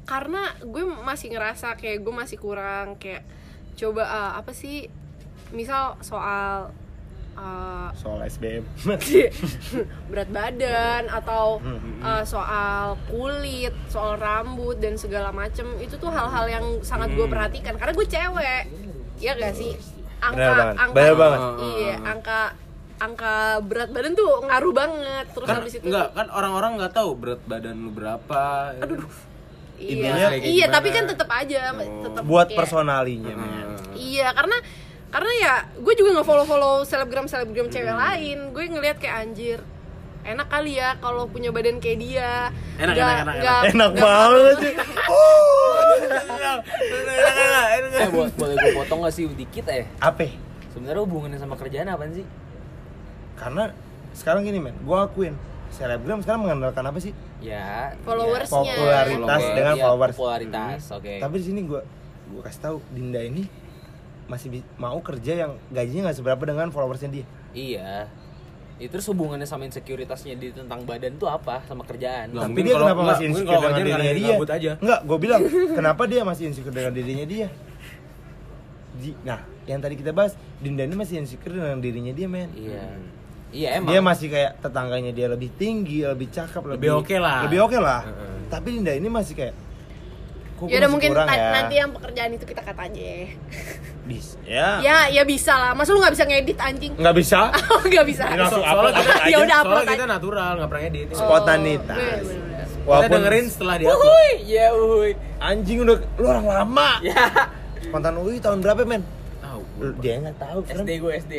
[0.09, 3.23] Karena gue masih ngerasa kayak gue masih kurang kayak
[3.77, 4.89] coba ah, apa sih?
[5.53, 6.73] Misal soal
[7.37, 8.65] ah, soal SBM.
[10.11, 11.61] berat badan atau
[12.01, 17.77] uh, soal kulit, soal rambut dan segala macem itu tuh hal-hal yang sangat gue perhatikan
[17.77, 18.63] karena gue cewek,
[19.21, 19.77] ya gak sih?
[20.19, 21.41] Angka, Bener banget, angka, bener banget.
[21.63, 22.41] iya, angka,
[22.99, 25.27] angka berat badan tuh ngaruh banget.
[25.31, 28.43] Terus Kan habis itu, enggak, kan orang-orang nggak tahu berat badan lu berapa.
[28.75, 28.85] ya.
[29.79, 30.75] iya, intinya kayak iya, gimana.
[30.75, 32.03] tapi kan tetap aja, Oh.
[32.03, 33.31] tetap Buat kayak- personalinya.
[33.31, 33.67] Heeh.
[33.95, 34.57] Iya, karena
[35.09, 38.39] karena ya gue juga nggak follow follow selebgram selebgram cewek lain.
[38.51, 39.59] Gue ngelihat kayak anjir
[40.21, 42.51] enak kali ya kalau punya badan kayak dia.
[42.77, 44.75] Enak, Nggak- enak, enak, nggak- Enak nggak- banget sih.
[47.99, 50.27] eh bo- boleh gue potong gak sih dikit eh Apa?
[50.71, 52.23] sebenarnya hubungannya sama kerjaan apa sih
[53.39, 53.71] Karena
[54.13, 54.75] sekarang gini, men.
[54.81, 55.35] Gue akuin
[55.71, 57.13] selebgram sekarang mengandalkan apa sih?
[57.39, 58.51] ya Followersnya.
[58.51, 59.55] Popularitas Follower.
[59.55, 60.11] dengan iya, followers.
[60.13, 61.81] popularitas oke Tapi di sini gue
[62.29, 63.47] gue kasih tahu Dinda ini
[64.27, 67.27] masih mau kerja yang gajinya nggak seberapa dengan followersnya dia.
[67.53, 68.11] iya
[68.77, 72.73] itu terus hubungannya sama insecuritasnya di tentang badan tuh apa sama kerjaan Nggak, Tapi dia
[72.73, 74.35] kalau- kenapa masih insecure kalau dengan dirinya dia?
[74.51, 74.73] aja.
[74.79, 75.41] Enggak, gue bilang
[75.79, 77.49] kenapa dia masih insecure dengan dirinya dia?
[78.95, 82.51] Di- nah, yang tadi kita bahas, Dinda ini masih insecure dengan dirinya dia, men.
[82.53, 82.99] iya
[83.51, 87.45] iya emang Dia masih kayak tetangganya dia lebih tinggi, lebih cakep, Lebih oke lah.
[87.49, 88.01] Lebih oke lah.
[88.05, 88.37] Heeh.
[88.49, 89.55] Tapi Dinda ini masih kayak
[90.59, 91.55] Ya udah mungkin kurang ya?
[91.55, 93.31] nanti yang pekerjaan itu kita kata aja.
[94.03, 94.35] Bis.
[94.43, 94.83] Ya.
[94.83, 95.71] Ya, ya bisa lah.
[95.71, 96.93] Masa lu nggak bisa ngedit anjing?
[96.99, 97.39] Nggak bisa.
[97.71, 98.25] Oh, nggak bisa.
[98.27, 100.07] Ini langsung So- soalnya upload, Ya udah, upload soalnya kita aja.
[100.11, 101.07] natural, nggak pernah edit.
[101.07, 101.95] Oh, Spontanitas.
[101.95, 102.67] bener, bener, bener.
[102.67, 104.03] Kita Walaupun dengerin setelah dia upload.
[104.03, 106.91] Wuhui, ya uhui anjing udah lu orang lama.
[107.07, 107.25] ya
[107.79, 109.03] Spontan UI tahun berapa, men?
[109.39, 109.61] Tahu.
[110.03, 110.75] Dia nggak tahu, kan?
[110.75, 111.35] SD gue SD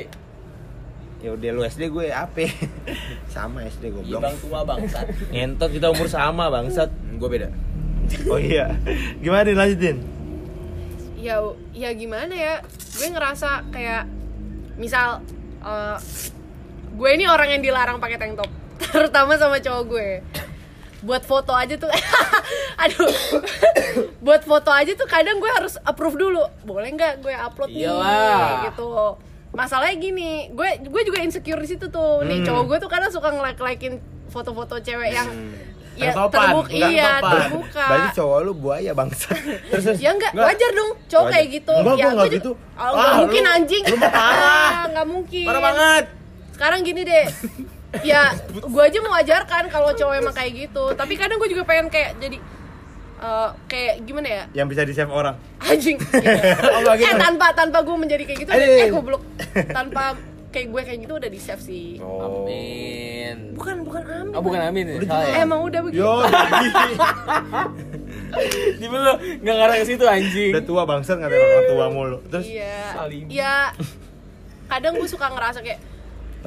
[1.20, 2.48] Ya udah lu SD gue apa?
[3.34, 4.22] sama SD iya goblok.
[4.24, 6.90] bang tua bangsat Ngentot kita umur sama, bangsat.
[7.20, 7.50] Gue beda.
[8.32, 8.74] Oh iya.
[9.20, 9.98] Gimana Din lanjutin?
[11.20, 11.36] ya
[11.76, 12.64] ya gimana ya
[12.96, 14.08] gue ngerasa kayak
[14.80, 15.20] misal
[15.60, 15.98] eh,
[16.96, 18.48] gue ini orang yang dilarang pakai tank top
[18.96, 20.10] terutama sama cowok gue
[21.00, 21.92] buat foto aja tuh
[22.84, 23.12] aduh
[24.20, 28.08] buat foto aja tuh kadang gue harus approve dulu boleh nggak gue upload nih Iyalah.
[28.08, 28.88] Kayak gitu
[29.60, 32.48] masalahnya gini gue gue juga insecure di situ tuh nih Hmm.
[32.48, 35.28] cowok gue tuh kadang suka nge-like likein foto-foto cewek yang
[35.94, 37.32] ya Yang topan, terbuka iya topan.
[37.36, 39.30] terbuka Berarti cowok lu buaya bangsa.
[39.70, 40.00] Terus terus.
[40.00, 40.48] Ya enggak, Enggak.
[40.48, 41.34] wajar dong cowok Wajar.
[41.36, 41.74] kayak gitu.
[41.76, 42.52] Enggak, ya, gua enggak gitu.
[42.56, 43.84] juga- Oh, Ah, enggak mungkin lu- anjing.
[43.84, 44.24] lu parah.
[44.72, 45.46] Ah, Enggak mungkin.
[45.46, 46.04] Parah banget.
[46.56, 47.26] Sekarang gini deh.
[48.10, 48.22] ya,
[48.64, 50.84] gua aja mewajarkan kalau cowok emang kayak gitu.
[50.94, 52.38] Tapi kadang gue juga pengen kayak jadi
[53.20, 54.44] eh, kayak gimana ya?
[54.54, 55.36] Yang bisa di save orang.
[55.62, 55.98] Anjing.
[56.00, 57.06] Oh, enggak gitu.
[57.06, 59.22] eh tanpa tanpa gue menjadi kayak gitu, eh goblok.
[59.70, 60.16] Tanpa
[60.50, 62.00] kayak gue kayak gitu udah di save sih.
[62.00, 62.42] Oh.
[62.42, 64.34] amin Bukan bukan amin.
[64.34, 66.02] oh bukan amin ya Udah ya Eh, emang udah begitu.
[66.02, 66.14] Yo,
[68.80, 72.18] di lu nggak ngarah ke situ anjing udah tua bangsat ngatain orang tua mulu.
[72.26, 72.82] Terus Iya.
[72.96, 73.26] Salim.
[73.30, 73.58] Iya.
[74.66, 75.80] Kadang gue suka ngerasa kayak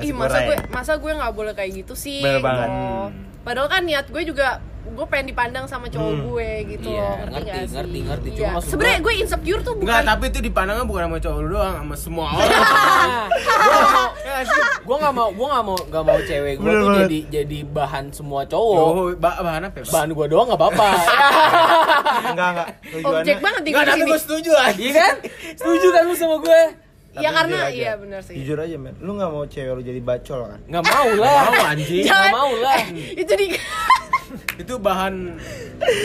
[0.00, 2.24] Ih masa gue masa gue nggak boleh kayak gitu sih.
[2.24, 2.68] Bener banget.
[2.68, 3.31] gitu.
[3.42, 6.22] Padahal kan niat gue juga gue pengen dipandang sama cowok Hmm.
[6.26, 7.14] gue gitu Iya, loh.
[7.24, 7.70] ngerti, nggak sih?
[7.72, 8.28] ngerti, ngerti.
[8.32, 8.60] Cuma Iya.
[8.60, 11.74] Sebenarnya gua- gue insecure tuh bukan Enggak, tapi itu dipandangnya bukan sama cowok lu doang,
[11.76, 13.28] sama semua orang.
[14.82, 18.42] gue nggak mau gue nggak mau nggak mau cewek gue tuh jadi jadi bahan semua
[18.44, 19.84] cowok Oh, ba- bahan apa ya?
[19.86, 20.88] Bahan gue doang nggak apa-apa
[22.32, 22.68] enggak enggak.
[23.00, 24.08] Objek banget di Enggak, tapi sini.
[24.08, 24.74] gue setuju aja.
[24.76, 25.14] iya kan
[25.54, 26.60] setuju kan lu sama gue
[27.14, 27.74] Ya karena jujur aja.
[27.74, 28.34] iya benar sih.
[28.34, 30.60] Jujur aja men, lu nggak mau cewek lu jadi bacol kan?
[30.64, 32.04] nggak mau lah Mau, anjing.
[32.04, 32.80] nggak mau lah
[33.20, 33.46] Itu di
[34.58, 35.14] Itu bahan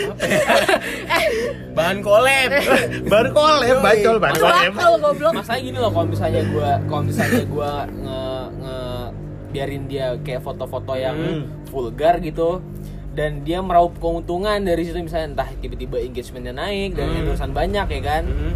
[0.09, 0.43] apa ya?
[1.71, 2.49] bahan collab.
[3.07, 5.33] Baru kolab bacol, masuk kolab.
[5.33, 8.21] masalahnya gini loh kalau misalnya gue kalau misalnya gue nge,
[8.57, 8.77] nge
[9.47, 11.43] biarin dia kayak foto-foto yang Hmm.
[11.65, 12.59] vulgar gitu
[13.13, 17.19] dan dia meraup keuntungan dari situ misalnya entah tiba-tiba engagementnya naik dan Hmm.
[17.23, 18.53] endorsean banyak ya kan Hmm.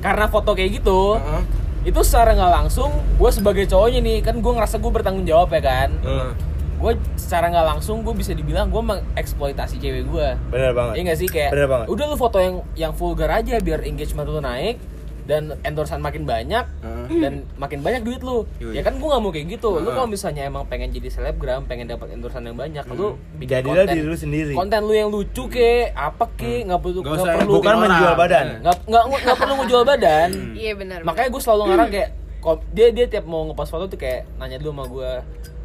[0.00, 1.42] karena foto kayak gitu Heeh.
[1.84, 5.60] Itu secara nggak langsung gue sebagai cowoknya nih kan gue ngerasa gue bertanggung jawab ya
[5.60, 6.30] kan Heeh.
[6.74, 10.94] gue secara nggak langsung gue bisa dibilang gue mengeksploitasi cewek gue Bener banget.
[10.94, 11.86] Iya gak sih kayak Bener banget.
[11.88, 14.80] udah lu foto yang yang vulgar aja biar engagement lu naik
[15.24, 17.20] dan endorsean makin banyak Heeh.
[17.20, 18.44] dan makin banyak duit lu.
[18.58, 18.76] Yoi.
[18.76, 19.70] Ya kan gua nggak mau kayak gitu.
[19.74, 19.94] Lu Heeh.
[19.94, 23.96] kalau misalnya emang pengen jadi selebgram, pengen dapat endorsean yang banyak, lu bikin Jadilah konten,
[23.96, 24.52] diri lu sendiri.
[24.52, 27.82] Konten lu yang lucu ke, apa ke, nggak perlu Nggak perlu Bukan orang.
[27.88, 28.46] menjual badan.
[28.60, 30.28] nggak nggak nggak perlu ngejual badan.
[30.52, 30.98] Iya benar.
[31.02, 32.10] Makanya gue selalu ngarang kayak
[32.70, 35.10] dia dia tiap mau ngepost foto tuh kayak nanya dulu sama gue,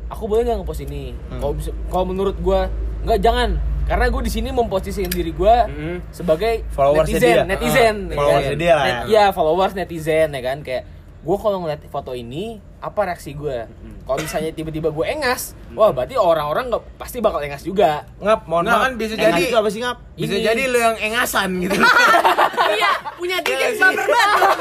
[0.08, 1.12] aku boleh nggak ngepost ini?
[1.28, 1.39] Hmm.
[1.39, 2.60] Kalau bisa- kalau menurut gue
[3.04, 5.95] nggak jangan, karena gue di sini memposisikan diri gue Mm-mm.
[6.10, 7.43] sebagai Followersnya netizen, dia.
[7.43, 8.62] netizen, Ah, ya followersnya kan?
[8.62, 9.04] dia lah Net- ya.
[9.08, 10.84] Iya followers netizen ya kan kayak
[11.19, 12.45] gue kalau ngeliat foto ini
[12.80, 13.67] apa reaksi gue?
[14.06, 18.08] Kalau misalnya tiba-tiba gue engas, wah berarti orang-orang nggak pasti bakal engas juga.
[18.17, 18.86] Ngap, mohon Nggak, maaf.
[18.86, 19.97] kan bisa Engas jadi- apa sih ngap?
[20.15, 20.43] Bisa Ini.
[20.43, 21.75] jadi lu yang engasan gitu.
[22.71, 24.58] Iya, punya titik baper banget.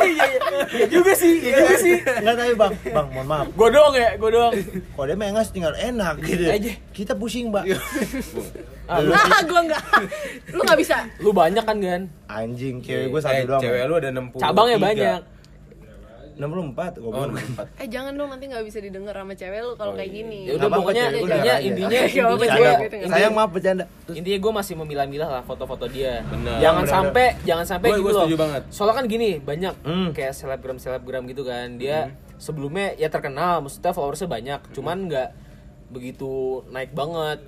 [0.69, 1.97] Iya juga sih, iya juga sih.
[2.01, 3.47] Enggak tapi bang, bang, mohon maaf.
[3.51, 4.53] Gue doang ya, gue doang.
[4.91, 6.45] Kalau dia mengas tinggal enak gitu.
[6.47, 6.73] Aja.
[6.91, 7.65] Kita pusing, Mbak.
[8.89, 9.85] Ah, lu, Ah, gua enggak.
[10.49, 10.97] Lu enggak bisa.
[11.21, 12.03] lu banyak kan kan?
[12.25, 13.61] Anjing, cewek gue Eh, satu doang.
[13.61, 13.87] Cewek Bang.
[13.87, 14.41] lu ada 60.
[14.41, 15.21] Cabangnya banyak.
[16.39, 17.35] 64 Oh, goblok.
[17.35, 17.83] 64.
[17.83, 20.47] Eh jangan dong nanti nggak bisa didengar sama cewek lu kalau kayak gini.
[20.47, 22.01] Ya udah pokoknya intinya intinya intinya
[22.49, 22.97] Sayang, gitu.
[23.07, 23.85] sayang maaf bercanda.
[24.09, 26.23] Intinya gue masih memilah-milah lah foto-foto dia.
[26.25, 26.57] Bener.
[26.59, 28.21] Jangan Bener, sampai jangan sampai Gua- gitu gua loh.
[28.23, 28.63] setuju banget.
[28.71, 30.09] Soalnya kan gini banyak Hmm.
[30.13, 35.29] kayak selebgram selebgram gitu kan dia sebelumnya ya terkenal, maksudnya followersnya banyak, cuman nggak
[35.89, 36.31] begitu
[36.69, 37.43] naik banget.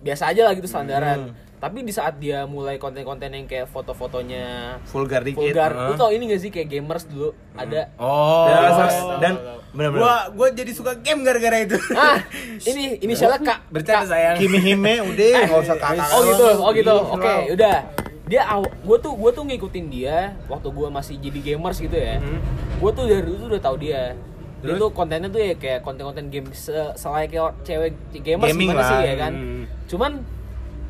[0.00, 1.36] Biasa aja lah gitu standaran.
[1.62, 5.38] Tapi di saat dia mulai konten-konten yang kayak foto-fotonya vulgar dikit.
[5.38, 5.86] vulgar, Heeh.
[5.86, 8.44] lu tau ini gak sih kayak gamers dulu ada Oh.
[8.44, 9.18] Dan, Oh.
[9.22, 9.32] dan
[9.70, 11.78] benar-benar Gua gua jadi suka game gara-gara itu.
[11.94, 12.18] ah
[12.64, 14.10] ini inisialnya kak Bercanda Kak.
[14.10, 14.34] sayang.
[14.36, 16.02] Kimi Hime udah nggak usah kata.
[16.10, 16.94] Oh gitu, oh gitu.
[16.98, 17.76] Iya, Oke, udah.
[18.24, 22.18] Dia gue tuh gue tuh ngikutin dia waktu gue masih jadi gamers gitu ya.
[22.18, 22.42] Hmm.
[22.76, 24.18] Gue tuh dari dulu tuh udah tahu dia.
[24.58, 28.88] Dia tuh kontennya tuh ya kayak konten-konten game se selayaknya cewek gamers Gaming gimana lah.
[28.88, 29.32] sih ya kan.
[29.32, 29.62] Hmm.
[29.86, 30.12] Cuman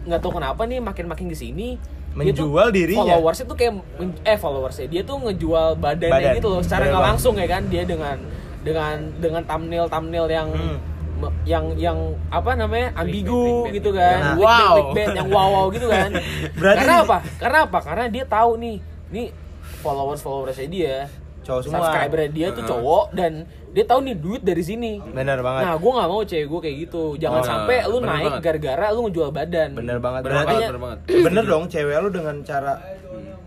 [0.05, 1.79] nggak tahu kenapa nih makin-makin ke sini
[2.13, 3.17] dia tuh Menjual dirinya.
[3.17, 3.73] Followersnya tuh kayak
[4.23, 6.37] eh followersnya dia tuh ngejual badannya Badan.
[6.37, 6.61] gitu loh.
[6.61, 8.17] Secara nggak langsung ya kan dia dengan
[8.61, 10.79] dengan dengan thumbnail thumbnail yang Hmm.
[11.45, 13.95] yang yang apa namanya ambigu gitu clickbait.
[13.95, 14.35] kan Nah.
[14.37, 14.73] Wow.
[14.91, 16.11] clickbait, yang wow wow gitu kan
[16.59, 18.77] Berarti karena di- apa karena apa karena dia tahu nih
[19.09, 19.27] nih
[19.79, 20.97] followers followersnya dia
[21.43, 21.79] Cowok semua.
[21.81, 22.69] subscriber dia tuh Heeh.
[22.69, 23.33] cowok dan
[23.73, 25.63] dia tahu nih duit dari sini Benar banget.
[25.65, 28.41] nah gue nggak mau cewek gue kayak gitu jangan Oh, sampai lu bener naik banget.
[28.43, 30.21] gara-gara lu ngejual badan Bener banget.
[30.21, 30.99] Bener Berarti banget, bener banget.
[31.25, 32.73] bener dong cewek lu dengan cara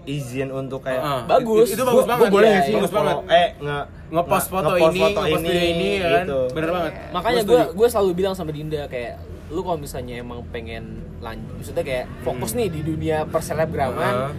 [0.06, 1.22] izin untuk kayak Heeh.
[1.26, 1.68] Bagus.
[1.68, 2.22] Itu, itu bagus Gua- banget.
[2.24, 3.16] gua boleh nggak sih bagus banget.
[3.28, 6.26] eh nge Ngepost foto nge-post ini, ngepost video ini ya kan.
[6.26, 6.40] gitu.
[6.52, 6.92] Bener banget.
[7.10, 9.14] makanya Gua gue gue selalu bilang sama Dinda kayak
[9.46, 10.84] lu kalau misalnya emang pengen
[11.20, 14.32] lanjut maksudnya kayak fokus nih di dunia perselebgraman Heeh.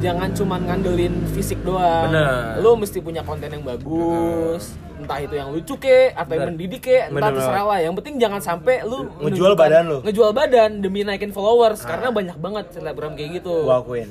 [0.00, 2.08] Jangan cuman ngandelin fisik doang.
[2.08, 2.58] Bener.
[2.58, 4.72] Lu mesti punya konten yang bagus.
[4.96, 6.48] Entah itu yang lucu ke atau yang Bener.
[6.52, 7.78] mendidik ke, entah Bener terserah lah.
[7.78, 9.98] Yang penting jangan sampai lu Ngejual badan lu.
[10.02, 13.64] Ngejual badan demi naikin followers karena banyak banget selebgram kayak gitu.
[13.64, 14.08] Gua akuin.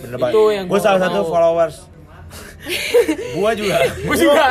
[0.00, 0.50] Bener Itu banget.
[0.52, 1.30] yang Gua gua salah satu mau.
[1.30, 1.76] followers.
[3.36, 3.76] Gua juga.
[4.00, 4.44] Gue juga.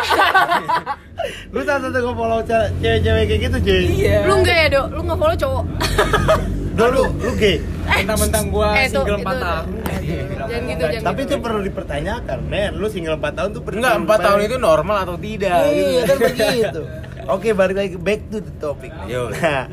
[1.53, 3.81] Lu salah satu nge-follow ce- cewek-cewek kayak gitu, cuy.
[3.95, 4.17] iya.
[4.23, 4.87] Lu enggak ya, Dok?
[4.89, 5.63] Lu enggak follow cowok.
[6.71, 7.55] Dulu lu gay.
[7.83, 9.41] Mentang-mentang gua Eh, itu- single itu 4 udah.
[9.43, 9.65] tahun.
[10.01, 11.29] Jangan gitu, jangan Tapi gitu.
[11.29, 12.71] itu perlu dipertanyakan, men.
[12.73, 15.79] Lu single 4 tahun tuh perlu Enggak, 4 tahun itu normal atau tidak gitu.
[15.79, 16.81] Iya, kan begitu.
[17.33, 18.91] Oke, balik lagi back to the topic.
[19.05, 19.29] Yo.
[19.31, 19.69] Nah,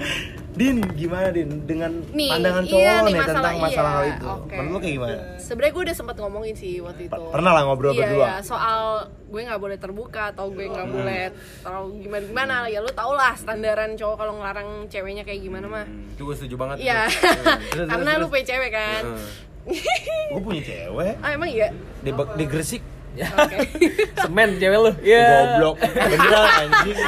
[0.51, 4.05] Din, gimana Din dengan Nih, pandangan cowok iya nih nih masalah- tentang masalah iya, hal
[4.11, 4.27] itu?
[4.27, 4.53] oke.
[4.53, 5.15] Menurut lu kayak gimana?
[5.39, 7.23] Sebenarnya gue udah sempat ngomongin sih waktu itu.
[7.31, 8.27] Pernah lah ngobrol iya, berdua.
[8.27, 8.81] Iya, soal
[9.25, 10.75] gue nggak boleh terbuka atau gue Hmm.
[10.75, 11.23] nggak boleh
[11.63, 12.55] terlalu gimana gimana.
[12.67, 15.87] Ya lu tau lah standaran cowok kalau ngelarang ceweknya kayak gimana mah.
[15.87, 16.77] Hmm, Itu gua setuju banget.
[16.81, 17.01] Iya,
[17.91, 19.03] karena lu punya cewek kan.
[19.07, 19.48] Heeh.
[20.33, 21.73] Gue punya cewek Ah emang iya.
[22.01, 22.83] di, di Gresik.
[23.19, 23.57] Oke.
[24.23, 24.93] Semen cewek lu.
[25.03, 25.27] Iya.
[25.27, 25.77] Goblok.
[25.83, 26.99] Beneran anjing.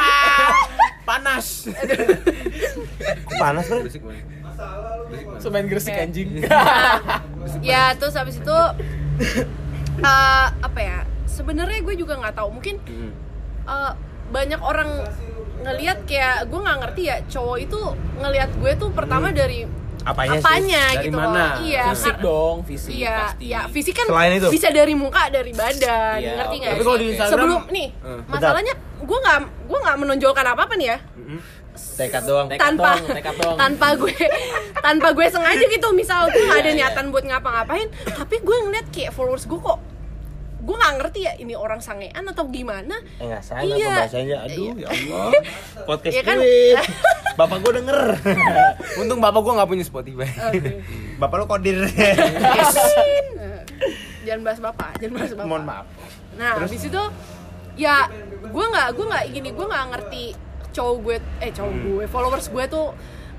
[1.07, 1.47] Panas.
[3.39, 3.93] Panas, banget.
[5.41, 6.45] Semen gresik anjing.
[7.65, 8.59] ya terus habis itu
[9.99, 10.99] eh, apa ya?
[11.25, 12.49] Sebenarnya gue juga nggak tahu.
[12.53, 13.13] Mungkin Hmm.
[13.67, 13.93] eh,
[14.31, 14.91] banyak orang
[15.61, 17.81] ngelihat kayak gue nggak ngerti ya cowok itu
[18.17, 19.69] ngelihat gue tuh pertama dari
[20.03, 20.43] Apanya sih?
[20.43, 21.31] apanya Dari gitu mana?
[21.31, 21.53] loh.
[21.61, 24.49] Iya, fisik kar- dong fisik Iya, pasti ya fisik kan Selain itu?
[24.49, 26.73] bisa dari muka, dari badan, Iya, ngerti nggak?
[26.73, 27.03] Tapi kalau sih?
[27.03, 28.21] di Instagram- sebelum nih, Eh.
[28.27, 30.99] masalahnya gue nggak gue nggak menonjolkan apa apa nih ya,
[31.97, 32.47] Tekad doang.
[32.47, 33.57] Tekad tanpa doang, tekad doang.
[33.57, 34.15] tanpa gue
[34.79, 36.87] tanpa gue sengaja gitu, misal gue nggak ada Iya, iya.
[36.87, 39.79] niatan buat ngapa-ngapain, tapi gue ngeliat kayak followers gue kok
[40.61, 43.89] gue nggak ngerti ya ini orang sangean atau gimana Eh nggak salah Iya.
[44.07, 44.37] pembahasannya.
[44.43, 45.31] Aduh ya Allah.
[45.89, 46.37] Podcast Iya kan?
[46.37, 46.77] gue.
[47.39, 47.99] Bapak gue denger.
[49.01, 50.29] Untung bapak gua nggak punya Spotify.
[50.29, 50.85] Oke.
[51.17, 51.79] Bapak lu kodir.
[51.87, 52.15] Eh,
[54.23, 55.87] jangan bahas bapak jangan bahas bapak Mohon maaf.
[56.33, 57.03] Nah, habis itu
[57.75, 58.07] ya
[58.43, 60.25] gue nggak gue nggak gini gue nggak ngerti
[60.71, 61.83] cowok gue eh cowok Hmm.
[61.83, 62.87] gue followers gue tuh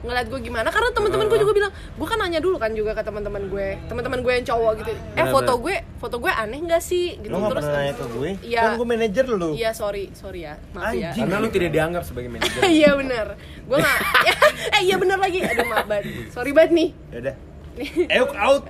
[0.02, 3.02] ngeliat gue gimana karena teman-teman gue juga bilang gue kan nanya dulu kan juga ke
[3.02, 5.62] teman-teman gue teman-teman gue yang cowok gitu eh Benar, foto benar.
[5.62, 8.30] gue foto gue aneh nggak sih gitu Lu nggak terus nanya ke gue?
[8.42, 8.62] Iya.
[8.64, 9.50] Kan gue manajer lu.
[9.54, 11.22] iya sorry sorry ya maaf ya Anjing.
[11.24, 12.62] Karena lu tidak dianggap sebagai manajer.
[12.78, 13.28] iya bener
[13.62, 14.00] gue nggak
[14.76, 17.36] eh iya bener lagi aduh maaf banget sorry banget nih Ya udah.
[18.20, 18.64] Euk out.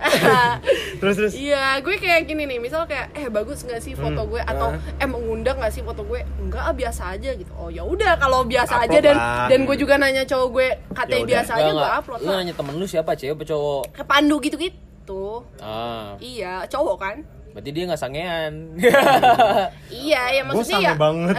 [1.01, 1.33] terus terus.
[1.33, 5.07] Iya, gue kayak gini nih, misal kayak eh bagus nggak sih foto gue atau eh
[5.09, 6.21] mengundang nggak sih foto gue?
[6.37, 7.51] Enggak, ah, biasa aja gitu.
[7.57, 9.47] Oh ya udah kalau biasa aja dan lah.
[9.49, 12.73] dan gue juga nanya cowok gue katanya Ya biasa aja gue upload Lu nanya temen
[12.77, 13.81] lu siapa cewek apa cowok?
[13.91, 15.43] Ke Pandu gitu-gitu.
[15.57, 17.17] Ah, Iya, cowok kan?
[17.51, 18.53] berarti dia nggak sangean.
[19.91, 20.95] Iya, ya Gue maksudnya sange ya.
[20.95, 21.35] banget.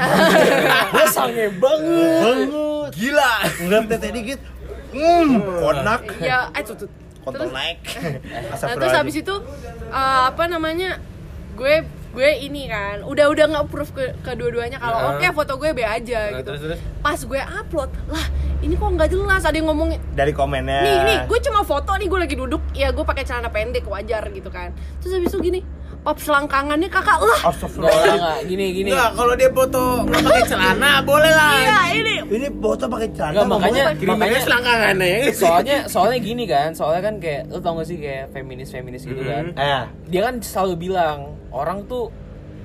[0.93, 2.21] Gue sange banget.
[2.21, 2.91] banget.
[2.93, 3.33] Gila.
[3.65, 4.41] Ngeliat tete dikit.
[4.93, 6.03] Hmm, konak.
[6.21, 6.85] Ya, eh tuh
[7.23, 7.79] Kontol naik.
[8.63, 9.35] Nah, terus habis itu
[9.89, 10.99] eh, apa namanya?
[11.55, 11.83] Gue
[12.13, 16.29] gue ini kan udah udah nggak proof ke kedua-duanya kalau oke foto gue be aja
[16.29, 16.53] Nah, gitu.
[16.53, 16.81] terus, terus?
[17.01, 18.27] Pas gue upload, lah
[18.61, 20.81] ini kok nggak jelas ada yang ngomong dari komennya.
[20.85, 24.29] nih nih gue cuma foto nih gue lagi duduk ya gue pakai celana pendek wajar
[24.29, 25.61] gitu kan terus habis itu gini
[26.03, 27.95] pop selangkangannya kakak lah Astagfirullah.
[28.13, 28.91] enggak, gini gini.
[28.91, 31.53] Enggak, kalau dia foto nggak pakai celana boleh lah.
[31.57, 33.31] iya ini Ini foto pakai celana.
[33.33, 35.19] Enggak, makanya makanya selangkangannya ya.
[35.33, 39.23] soalnya soalnya gini kan, soalnya kan kayak lu tau gak sih kayak feminis feminis gitu
[39.23, 39.45] kan.
[39.49, 39.59] Mhm.
[39.61, 41.19] Eh, Dia kan selalu bilang
[41.51, 42.11] orang tuh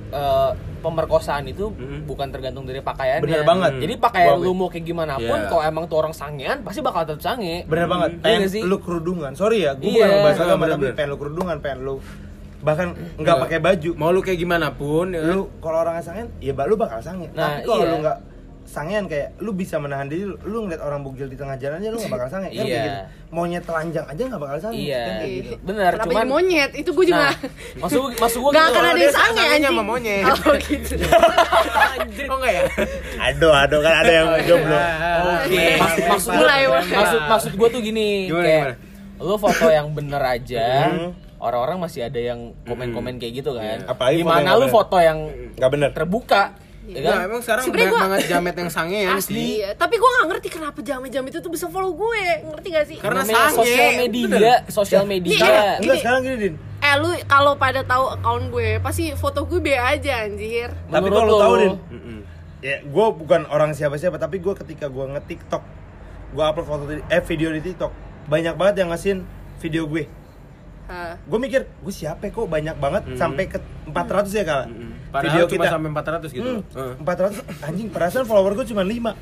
[0.07, 2.07] eh, pemerkosaan itu Mhm.
[2.07, 3.21] bukan tergantung dari pakaiannya.
[3.21, 3.71] Bener banget.
[3.77, 5.45] Jadi pakaian Gua- lu mau kayak gimana pun, Iya.
[5.45, 7.65] kalau emang tuh orang sangean pasti bakal tetap sange.
[7.65, 8.09] bener banget.
[8.13, 8.61] Iya Pengen nggak sih?
[8.63, 9.31] lu kerudungan.
[9.33, 9.99] Sorry ya, gue Iya.
[9.99, 11.95] bukan ngebahas agama Bener, tapi pengen lu kerudungan, pengen lu
[12.59, 13.89] bahkan nggak pakai baju.
[13.93, 15.29] Mau lu kayak gimana pun, ya kan?
[15.31, 17.29] Lu kalau orangnya sangen, ya ba- lu bakal sange.
[17.29, 17.91] Nah, tapi kalau iya.
[17.91, 18.17] lu nggak
[18.67, 21.97] sangean kayak lu bisa menahan diri, lu, ngeliat orang bugil di tengah jalan aja lu
[21.97, 22.49] nggak bakal sange.
[22.49, 22.83] Kan Iya.
[22.83, 22.99] gitu.
[23.29, 24.75] Maunya telanjang aja nggak bakal sange.
[24.81, 24.99] Iya.
[24.99, 25.53] Kan kayak gitu.
[25.63, 27.33] Bener, kenapa cuman monyet itu gue juga Nah,
[27.79, 28.73] maksud maksud gua nggak gitu.
[28.73, 30.23] akan ada yang sange anjing sama monyet.
[30.25, 30.93] oh gitu
[32.27, 32.63] kok enggak ya?
[33.23, 34.77] Aduh, aduh kan ada yang jomblo.
[35.37, 35.65] Oke.
[36.03, 36.97] Maksud Mulai, gua, mulai.
[36.97, 38.75] maksud maksud gua tuh gini kayak
[39.17, 41.09] lu foto yang bener aja Hmm.
[41.37, 43.87] Orang-orang masih ada yang komen-komen kayak gitu kan Iya.
[43.87, 45.19] Apalagi foto gimana lu foto yang
[45.53, 45.89] Nggak bener.
[45.91, 46.43] terbuka
[46.83, 49.17] ya kan Nah, emang sekarang Sebenarnya banyak gua- banget jamet yang sangean sih.
[49.19, 49.69] asli iya.
[49.73, 53.21] tapi gue nggak ngerti kenapa jam-jam itu tuh bisa follow gue ngerti gak sih Karena
[53.21, 53.57] Namanya sange.
[53.59, 55.43] sosial media sosial media Iya.
[55.43, 55.99] Enggak, Gini.
[55.99, 56.55] sekarang gini, Din.
[56.79, 61.27] eh lu kalau pada tahu akun gue pasti foto gue be aja anjir Tapi kalau
[61.27, 61.73] lu tahu, Din,
[62.59, 65.63] ya gue bukan orang siapa-siapa tapi gue ketika gue nge TikTok
[66.29, 67.91] gue upload foto di- eh video di TikTok
[68.25, 69.27] banyak banget yang ngasihin
[69.59, 70.07] video gue
[70.87, 71.13] Hah.
[71.17, 73.93] gue mikir gue siapa kok banyak banget sampai ke 400
[74.31, 74.91] ya kak Mm-mm.
[75.07, 76.49] Padahal video cuma kita sampai 400 gitu.
[76.49, 76.93] Hmm, Heeh.
[76.99, 79.15] 400 anjing perasaan follower gue cuma 5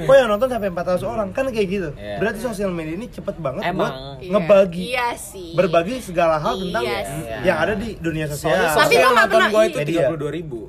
[0.00, 2.18] kok yang nonton sampai 400 orang kan kayak gitu Iya.
[2.18, 3.78] berarti sosial media ini cepet banget Emang.
[3.80, 4.30] buat Iya.
[4.32, 7.22] ngebagi iya sih berbagi segala hal tentang Iya sih.
[7.44, 9.62] yang ada di dunia sosial Soalnya- Tapi gua nggak nonton ini.
[9.64, 10.02] itu Media.
[10.08, 10.60] 32 ribu.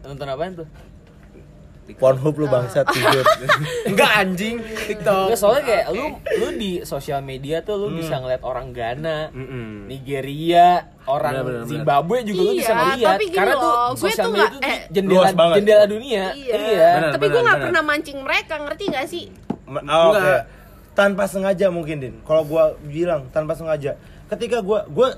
[0.00, 0.66] nonton apaan tuh
[1.84, 3.20] Pornhub lu bangsat tidur
[3.88, 5.28] Enggak anjing, TikTok.
[5.28, 9.84] Nggak, soalnya kayak lu lu di sosial media tuh lu bisa ngeliat orang Ghana Mm-mm.
[9.84, 11.64] Nigeria Benar, orang benar, benar.
[11.66, 14.40] Zimbabwe juga lu Iya, bisa ngeliat tapi gini karena tuh loh, gue sosial tuh media
[14.40, 18.84] nggak- tuh eh, jendela jendela dunia iya, Benar, tapi gue nggak pernah mancing mereka ngerti
[18.88, 19.24] gak sih
[19.64, 19.84] Oh, oke.
[20.14, 20.42] Enggak.
[20.94, 22.14] Tanpa sengaja mungkin Din.
[22.22, 23.96] Kalau gua bilang tanpa sengaja.
[24.26, 25.16] Ketika gua gua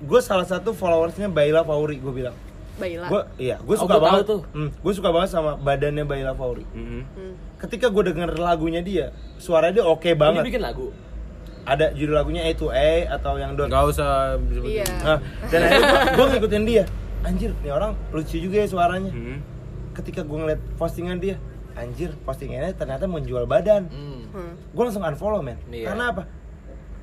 [0.00, 2.36] gua salah satu followersnya Baila Fauri gua bilang.
[2.80, 4.40] Baiklah Gua iya, gua Oh, suka gua tahu banget tuh.
[4.56, 6.64] Hmm, gua suka banget sama badannya Baila Fauri.
[6.72, 7.02] Mm-mm.
[7.12, 7.34] Hmm.
[7.60, 10.42] Ketika gua denger lagunya dia, suaranya dia oke dia banget.
[10.48, 10.88] bikin lagu
[11.68, 13.68] Ada judul lagunya A to A atau yang dot.
[13.68, 14.88] Enggak usah Iya.
[15.04, 15.18] Nah,
[15.52, 16.84] dan akhirnya gua, gua ngikutin dia.
[17.20, 19.12] Anjir, nih orang lucu juga ya suaranya.
[19.12, 19.38] Mm-mm.
[19.92, 21.36] Ketika gua ngeliat postingan dia,
[21.76, 23.92] anjir, postingannya ternyata menjual badan.
[23.92, 24.24] Hmm.
[24.30, 24.52] Hmm.
[24.70, 25.58] Gue langsung unfollow men.
[25.68, 25.90] Iya.
[25.92, 26.22] Karena apa?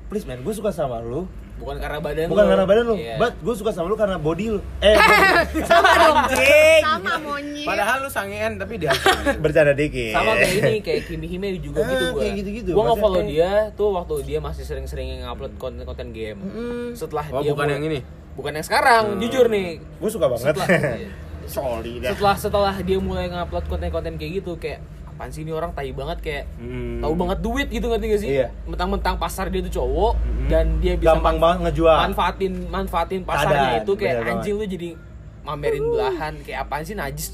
[0.08, 1.28] Please man, gue suka sama lu.
[1.58, 2.50] Bukan karena badan Bukan lu.
[2.50, 3.14] karena badan lu, Iya.
[3.16, 4.60] but gue suka sama lu karena body lu.
[4.78, 4.94] Eh,
[5.70, 6.80] sama dong Anjing.
[6.80, 8.94] sama monyet Padahal lu sangean tapi dia
[9.42, 10.12] bercanda dikit.
[10.12, 12.20] sama kayak ini kayak Kimi Hime juga Ah, gitu gua.
[12.20, 12.70] kayak gitu-gitu.
[12.70, 16.38] Gua Maksudnya nge-follow kayak- dia tuh waktu dia masih sering-sering ngupload konten-konten game.
[16.92, 17.98] Setelah Oh, dia bukan mulai- yang ini?
[18.32, 19.82] Bukan yang sekarang, jujur nih.
[19.98, 20.54] Gue suka banget.
[20.54, 22.12] Setelah- Sorry dah.
[22.12, 24.78] Setelah setelah dia mulai ngupload konten-konten kayak gitu kayak
[25.18, 27.02] apaan sih ini orang tai banget kayak Mm.
[27.02, 28.30] tahu banget duit gitu ngerti gak sih?
[28.32, 28.46] Iya.
[28.64, 30.14] Mentang-mentang pasar dia tuh cowok
[30.46, 31.96] dan dia bisa Gampang manfa- banget ngejual.
[32.00, 34.38] Manfaatin manfaatin pasarnya Keadaan, itu kayak bener banget.
[34.38, 34.88] anjing lu jadi
[35.42, 37.28] mamerin belahan kayak apaan sih najis.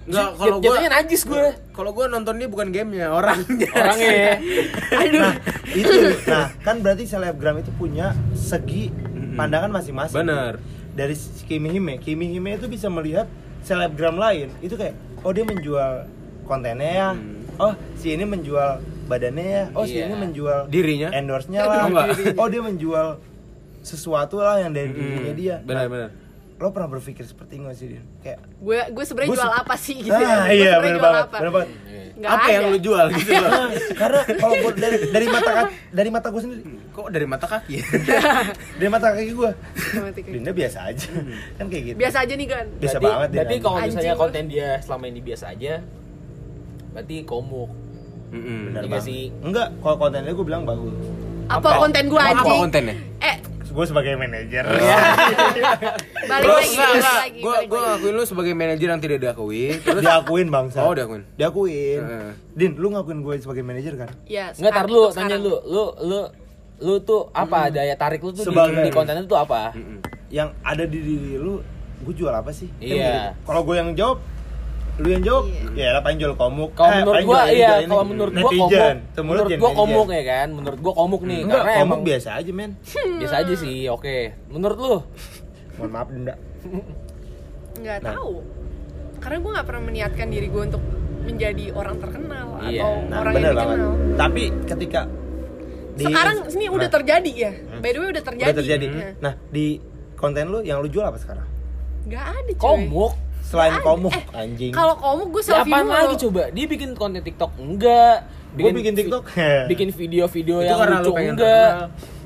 [0.00, 1.46] Enggak, kalau gua jatuhnya najis gue.
[1.70, 3.68] Kalau gua nonton dia bukan gamenya, orangnya.
[3.70, 4.34] Orangnya ya.
[5.20, 5.34] Nah,
[5.70, 5.92] itu
[6.24, 8.88] nah kan berarti selebgram itu punya segi
[9.36, 10.16] pandangan masing-masing.
[10.16, 10.56] Bener.
[10.90, 11.12] Dari
[11.44, 13.28] Kimi Hime, Kimi Hime itu bisa melihat
[13.60, 16.08] selebgram lain itu kayak oh dia menjual
[16.50, 17.08] kontennya ya.
[17.56, 18.70] Oh, si ini menjual
[19.06, 19.64] badannya ya.
[19.70, 20.04] Oh, si Iya.
[20.04, 21.08] ini menjual Dirinya?
[21.12, 21.86] endorse-nya lah.
[21.86, 22.06] Oh.
[22.36, 23.06] Oh, dia menjual
[23.80, 25.56] sesuatu lah yang dari dirinya dia.
[25.60, 26.10] Benar, Nah, benar.
[26.58, 28.04] Lo pernah berpikir seperti itu gak sih, Din?
[28.20, 30.36] Kayak gue gue sebenarnya jual apa sih gitu Ah, ya?
[30.36, 31.36] Gua iya, jual banget, apa?
[31.38, 31.68] bener banget.
[32.20, 32.68] Nggak Apa yang ada.
[32.68, 33.52] lu jual gitu loh?
[34.00, 37.76] karena kalau gua dari, dari mata ka- dari mata gue sendiri Kok dari mata kaki?
[38.76, 39.50] dari mata kaki gue.
[40.28, 41.08] Dinda biasa aja
[41.56, 43.62] kan kayak gitu biasa aja nih kan biasa Berarti- banget Berarti anjing.
[43.62, 45.72] kalau misalnya konten dia selama ini biasa aja,
[46.90, 47.70] berarti komuk.
[48.30, 49.22] Iya banget sih.
[49.40, 50.94] enggak kalau kontennya gue bilang bagus
[51.46, 51.78] apa, Apa?
[51.80, 52.96] konten gue Apa anjing kontennya?
[53.20, 54.64] eh gue sebagai manajer
[56.22, 57.66] balik Terus lagi enggak, balik lagi gua lagi.
[57.88, 59.64] ngakuin lu sebagai manajer yang tidak diakui.
[59.76, 61.22] Terus diakuin bangsa Oh, diakuin.
[61.34, 62.30] diakuin Heeh.
[62.52, 65.84] din lu ngakuin gue sebagai manajer kan ya Enggak tar sekarang- lu, tanya lu, lu
[66.00, 66.20] lu
[66.80, 69.74] lu tuh apa daya tarik lu tuh di, Sebagai- di konten itu tuh apa?
[70.28, 71.58] yang ada di diri lu
[72.00, 72.94] gue jual apa sih Kan Iya.
[72.94, 73.30] gitu.
[73.44, 74.18] kalau gue yang jawab
[75.00, 76.70] lu yang jawab ya lah paling jual komuk.
[76.72, 78.70] Kalau Eh, menurut gua iya, kalau menurut gua komuk,
[79.18, 82.50] menurut gua komuk ya kan, menurut gua komuk nih enggak karena komuk emang biasa aja
[82.50, 82.70] men.
[83.20, 84.16] Biasa aja sih, oke.
[84.48, 84.94] Menurut lu?
[85.74, 86.34] mohon maaf Dinda.
[87.74, 88.12] Nggak Nah.
[88.12, 88.32] tahu.
[89.16, 90.82] Karena gue nggak pernah meniatkan diri gue untuk
[91.22, 92.80] menjadi orang terkenal Iya.
[92.80, 93.92] atau nah orang yang banget dikenal.
[94.16, 95.00] Tapi ketika
[95.94, 96.94] di- sekarang ini udah Nah.
[96.94, 97.50] terjadi ya?
[97.78, 98.86] By the way udah terjadi udah terjadi.
[98.86, 99.66] Nah, nah di
[100.14, 101.48] konten lu yang lu jual apa sekarang?
[102.02, 102.60] Nggak ada cuy.
[102.60, 103.12] Komuk?
[103.50, 103.82] Selain ada.
[103.82, 106.42] komuk Eh, anjing kalau komuk gue Ya selfie apaan mulu lagi coba?
[106.48, 108.16] Dia bikin konten TikTok enggak?
[108.52, 109.24] Gua bikin vi- TikTok.
[109.70, 111.70] bikin video-video Itu yang lucu enggak?
[111.72, 112.18] terkenal.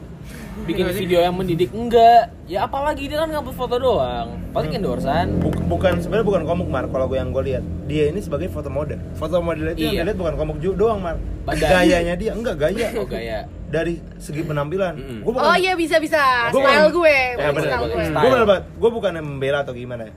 [0.65, 2.31] Bikin video yang mendidik enggak?
[2.45, 4.39] Ya apalagi dia kan ngupload foto doang.
[4.51, 4.79] Paling Hmm.
[4.79, 5.27] endorsan.
[5.37, 8.69] Buk- bukan sebenarnya bukan komuk mar kalau gue yang gue lihat dia ini sebagai foto
[8.69, 10.03] model foto model itu yang Iya.
[10.05, 11.69] dilihat bukan komuk juga doang mar Badan.
[11.83, 13.45] gayanya dia enggak gaya Oh gaya.
[13.67, 15.19] dari segi penampilan Mm-mm.
[15.21, 18.91] gue bukan oh iya bisa bisa Gua style gue Ya, bener, style gue gue gue
[18.91, 20.15] bukan membela atau gimana ya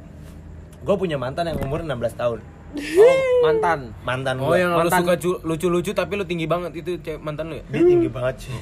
[0.88, 2.40] gue punya mantan yang umur 16 tahun
[2.78, 3.80] Oh, mantan.
[4.02, 5.00] mantan Oh gue yang lu Mantan.
[5.02, 7.64] suka cu- lucu-lucu tapi lu tinggi banget itu cewek mantan lu ya?
[7.66, 8.54] dia tinggi banget sih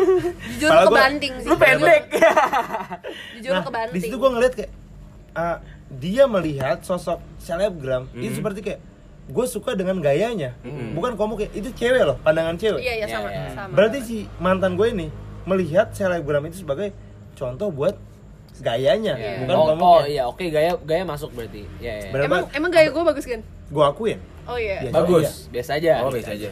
[0.52, 2.02] jujur lu gua- kebanting sih Lu pendek.
[3.34, 4.70] jujur lu nah kebanting di situ gue ngeliat kayak
[5.32, 5.58] ah,
[5.92, 8.80] dia melihat sosok selebgram itu seperti kayak
[9.24, 10.58] gue suka dengan gayanya
[10.92, 13.42] bukan komuk kayak itu cewek loh pandangan cewek iya iya Iya, sama iya.
[13.52, 15.06] sama Berarti si mantan gue ini
[15.42, 16.90] melihat selebgram itu sebagai
[17.32, 17.94] contoh buat
[18.54, 19.32] gayanya, Iya.
[19.40, 21.64] bukan oh, kamu oh iya, oke gaya gaya masuk berarti.
[21.78, 22.10] Iya, iya.
[22.10, 22.56] Bener emang banget.
[22.56, 24.18] emang gaya gue bagus kan Gue akuin.
[24.42, 25.48] oh iya Biasa Bagus, aja.
[25.48, 25.92] biasa aja.
[25.98, 26.48] Oh biasa aja.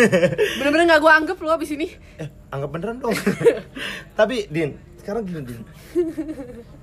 [0.58, 3.14] bener-bener gak gue anggap lu abis ini Eh, anggap beneran dong.
[4.18, 4.74] Tapi Din,
[5.06, 5.62] sekarang gini Din.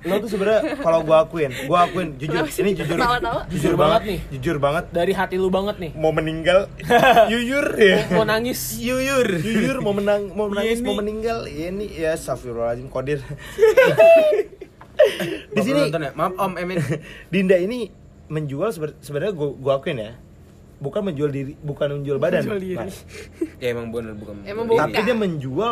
[0.01, 3.41] Lo tuh sebenarnya kalau gue akuin, gue akuin jujur, ini jujur, Ketawa-tawa?
[3.45, 4.19] jujur Banget banget nih.
[4.31, 4.83] jujur banget.
[4.89, 5.91] Dari hati lu banget nih.
[5.93, 6.71] Mau meninggal,
[7.31, 8.07] yuyur ya.
[8.09, 8.79] Mau nangis.
[8.79, 10.87] Yuyur, yuyur mau menang, mau menangis, Ini.
[10.87, 11.43] mau meninggal.
[11.45, 13.19] Ini ya, Astagfirullahaladzim, kodir.
[15.49, 16.11] Di sini nonton ya?
[16.13, 16.79] Maaf Om Emin.
[17.33, 17.91] Dinda ini
[18.25, 20.15] menjual seben- sebenarnya gua, gua akuin ya
[20.79, 22.75] bukan menjual diri bukan menjual badan Menjual diri.
[22.77, 23.03] Mas.
[23.55, 24.35] ya emang bener bukan.
[24.43, 24.79] Emang Diri.
[24.79, 25.71] tapi dia menjual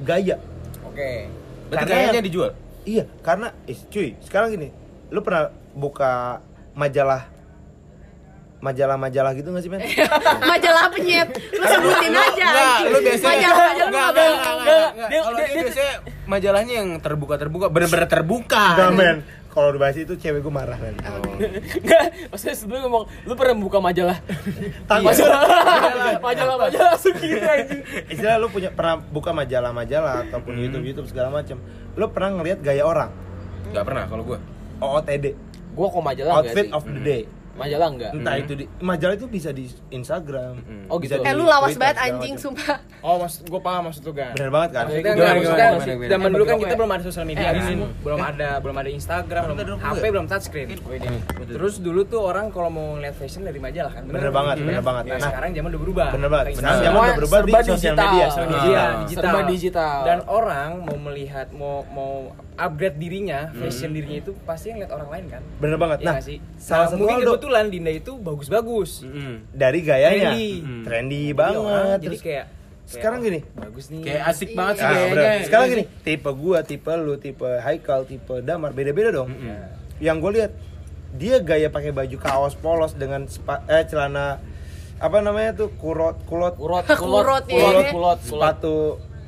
[0.00, 0.36] gaya
[0.82, 1.28] Oke.
[1.66, 2.50] Berarti Karena kayaknya yang- dijual.
[2.84, 4.68] iya karena eh, cuy sekarang gini
[5.08, 6.38] lu pernah buka
[6.72, 7.26] majalah
[8.56, 9.84] majalah-majalah gitu gak sih men?
[10.50, 14.56] majalah penyet lu sebutin aja Enggak, lu biasanya majalah majalah lu enggak, nggak enggak, enggak,
[14.56, 15.08] enggak, enggak.
[15.08, 15.94] Dia- Kalau dia- dia dia- biasanya
[16.26, 18.64] majalahnya yang terbuka-terbuka, bener-bener terbuka.
[18.72, 19.16] Enggak men
[19.56, 24.20] kalau dibahas itu cewek gue marah men Enggak, maksudnya sebelum ngomong, lu pernah buka majalah?
[24.90, 27.80] Tanggal- majalah, majalah, majalah langsung gitu anjing.
[28.12, 31.56] istilah lu punya pernah buka majalah-majalah ataupun YouTube YouTube segala macam
[31.96, 33.08] lu pernah ngelihat gaya orang?
[33.72, 34.38] Enggak pernah kalau gua.
[34.76, 35.32] OOTD
[35.72, 37.22] Gua kok majalah enggak outfit of the day
[37.56, 38.10] Majalah enggak?
[38.12, 40.54] entah itu di majalah itu bisa di Instagram
[40.86, 41.22] Oh, bisa gitu.
[41.22, 44.32] di eh lu lawas Twitter, banget anjing sumpah Oh, maksud gue paham maksud lu kan.
[44.32, 45.68] bener banget kan Maksudnya enggak, maksudnya
[46.06, 47.64] zaman dulu kan kita belum ada sosial media eh, kan.
[47.66, 50.10] eh, Belum ada belum ada Instagram, belum Udah dong, HP gue.
[50.10, 50.68] belum touchscreen.
[51.48, 54.02] Terus dulu tuh orang kalau mau ngeliat fashion dari majalah kan.
[54.04, 55.04] Bener banget, bener banget.
[55.04, 56.08] Ya, Nah, sekarang zaman udah berubah.
[56.12, 56.46] bener banget.
[56.54, 58.26] Sekarang zaman udah berubah di sosial media.
[59.06, 59.96] Serba digital.
[60.04, 65.24] Dan orang mau melihat mau mau upgrade dirinya, fashion dirinya itu pasti ngeliat orang lain
[65.28, 65.42] kan.
[65.56, 65.98] Bener banget.
[66.00, 66.38] Iya Nah, sih?
[66.54, 68.90] salah Nah, satu mungkin Aldo kebetulan Dinda itu bagus-bagus.
[69.50, 70.50] dari gayanya Trendy.
[70.82, 71.60] trendy Jadi banget.
[71.62, 72.46] orang jadi Terus kayak
[72.86, 73.40] sekarang kayak, gini.
[73.42, 74.00] oh, bagus nih.
[74.00, 75.12] Kayak asik banget sih Ah, kayaknya.
[75.12, 75.42] bener.
[75.42, 79.28] Sekarang gini, tipe gua, tipe lu, tipe Haikal, tipe Damar beda-beda dong.
[79.96, 80.52] Yang gue lihat
[81.12, 84.38] dia gaya pakai baju kaos polos dengan sepa- eh celana
[84.96, 87.56] apa namanya tuh kurot kulot Kurot, Kurot, kulot, ya.
[87.58, 88.18] kulot, kulot, kulot.
[88.22, 88.76] sepatu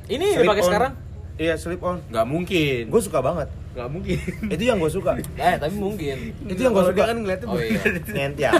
[0.05, 0.61] Ini on.
[0.63, 0.93] sekarang?
[1.39, 2.81] Iya slip on Nggak mungkin.
[2.85, 4.17] gue suka banget Nggak mungkin.
[4.49, 6.17] itu yang gue suka Eh, tapi mungkin.
[6.43, 7.79] itu yang gue suka kan ngeliatnya Oh iya.
[8.05, 8.51] ngent ya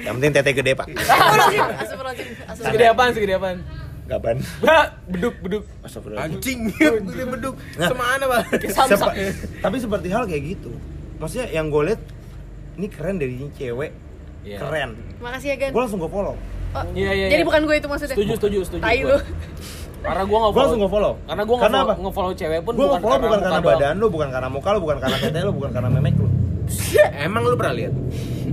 [0.00, 0.86] yang penting tete gede pak
[2.54, 3.10] Segede apaan?
[3.10, 3.58] Segede apaan?
[4.04, 5.64] gaban Bah, beduk, beduk.
[6.14, 7.56] Anjing gede beduk.
[7.74, 7.88] Nah.
[7.88, 8.44] Semana, Bang?
[8.68, 9.00] Samsak.
[9.00, 9.16] Sepa-
[9.58, 10.72] tapi seperti hal kayak gitu
[11.16, 12.00] maksudnya yang gue liat
[12.74, 13.90] ini keren dari ini cewek
[14.44, 14.60] Iya.
[14.60, 15.70] keren Makasih ya Gan.
[15.72, 16.36] gue langsung gue follow
[16.74, 17.46] Oh, Iya, iya, Jadi iya.
[17.46, 18.12] bukan gue itu maksudnya.
[18.12, 18.82] Setuju, setuju, setuju.
[18.82, 19.14] Tai lu.
[20.04, 21.14] Karena gua nggak gue langsung gue follow.
[21.24, 21.84] Karena gua karena apa?
[21.94, 24.96] nge-follow, nge-follow cewek pun gue follow bukan karena badan lu bukan karena muka lu bukan
[25.00, 26.28] karena tete lu bukan karena memek lu.
[27.24, 27.94] Emang lu pernah lihat?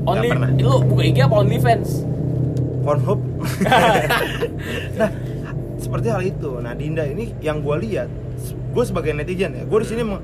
[0.02, 0.50] Only, Nggak pernah.
[0.58, 1.90] lu buka IG apa OnlyFans?
[2.82, 3.20] Pornhub.
[4.98, 5.10] Nah
[5.78, 6.52] seperti hal itu.
[6.58, 8.08] Nah Dinda ini yang gue lihat
[8.72, 10.24] gue sebagai netizen ya gue di sini meng-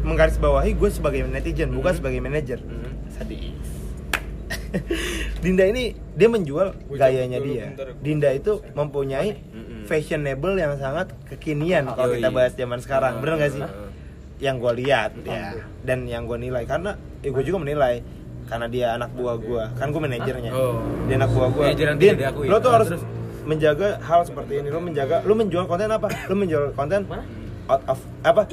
[0.00, 2.62] menggarisbawahi gue sebagai netizen bukan sebagai manajer.
[3.10, 3.58] Sadis.
[5.42, 7.74] Dinda ini dia menjual gayanya dia.
[7.98, 9.34] Dinda itu mempunyai
[9.90, 13.90] fashionable yang sangat kekinian kalau kita bahas zaman sekarang bener gak sih Heeh.
[14.38, 18.00] yang gue lihat ya dan yang gue nilai karena eh, gue juga menilai
[18.46, 20.78] karena dia anak buah gue kan gue manajernya Oh.
[21.04, 21.64] dia anak buah gue
[21.98, 22.46] diakui.
[22.46, 23.04] lo tuh Ah, harus terus?
[23.40, 27.26] menjaga hal seperti ini lo menjaga lo menjual konten apa lo menjual konten Mana?
[27.66, 28.46] out of apa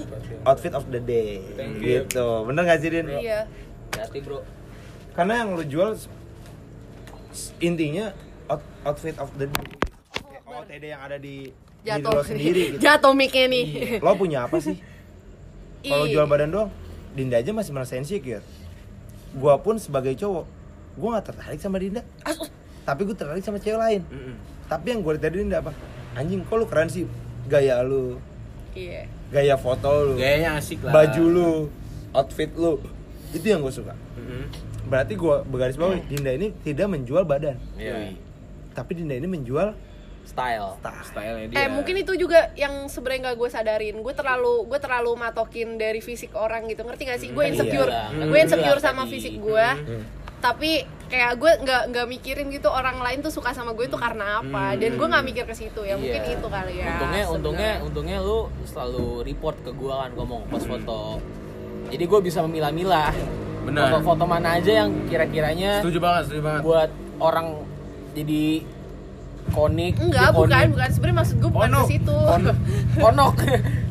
[0.43, 2.01] outfit of the day Thank you.
[2.03, 3.45] gitu bener gak sih Din Iya.
[3.93, 4.41] Hati bro.
[5.13, 5.93] karena yang lo jual
[7.59, 8.13] intinya
[8.47, 9.86] out, outfit of the day
[10.47, 11.35] Kayak OOTD yang ada di
[11.77, 12.09] diri Jatuh.
[12.09, 12.79] lo sendiri gitu.
[12.79, 13.65] Jatuh mic-nya nih.
[13.99, 14.79] lo punya apa sih
[15.85, 16.71] kalau jual badan doang
[17.11, 18.39] Dinda aja masih merasa insecure
[19.33, 20.45] gua pun sebagai cowok
[20.95, 21.99] gua nggak tertarik sama Dinda
[22.81, 24.35] tapi gue tertarik sama cewek lain Mm-mm.
[24.65, 25.75] tapi yang gue lihat dari Dinda apa
[26.13, 27.03] anjing kok lu keren sih
[27.45, 28.15] gaya lu
[28.71, 29.09] Iya.
[29.27, 30.93] gaya foto lu Gayanya asik lah.
[30.93, 31.49] baju lu
[32.13, 32.79] outfit lu
[33.29, 34.47] itu yang gue suka Mm-mm.
[34.87, 38.15] berarti gue bergaris bawahi Dinda ini tidak menjual badan Iya.
[38.71, 39.75] tapi Dinda ini menjual
[40.27, 40.75] Style.
[40.77, 41.57] style Style-nya dia.
[41.57, 43.95] Eh mungkin itu juga yang sebenarnya gak gue sadarin.
[43.97, 46.83] Gue terlalu gue terlalu matokin dari fisik orang gitu.
[46.83, 47.29] Ngerti gak sih?
[47.31, 47.87] Gue Hmm, insecure.
[47.87, 48.05] iya.
[48.11, 48.45] Gue Hmm.
[48.45, 49.11] insecure Iya, sama tadi.
[49.13, 49.67] fisik gue.
[49.81, 50.03] Hmm.
[50.37, 50.71] Tapi
[51.07, 54.75] kayak gue nggak nggak mikirin gitu orang lain tuh suka sama gue itu karena apa.
[54.75, 55.95] Dan gue nggak mikir ke situ ya.
[55.95, 56.35] Mungkin Iya.
[56.35, 56.85] itu kali ya.
[56.91, 57.75] Untungnya, untungnya, sebenarnya.
[57.81, 61.17] untungnya lu selalu report ke gua kan ngomong pas foto.
[61.87, 63.15] Jadi gua bisa memilah-milah.
[63.65, 66.61] Foto-foto mana aja yang kira-kiranya Setuju banget, setuju banget.
[66.61, 67.47] buat orang
[68.13, 68.63] jadi
[69.49, 69.93] konik.
[69.97, 70.69] Enggak, dia bukan, konik.
[70.71, 70.89] bukan.
[70.89, 72.17] Sebenarnya maksud gue bukan ke situ.
[73.03, 73.33] Konok.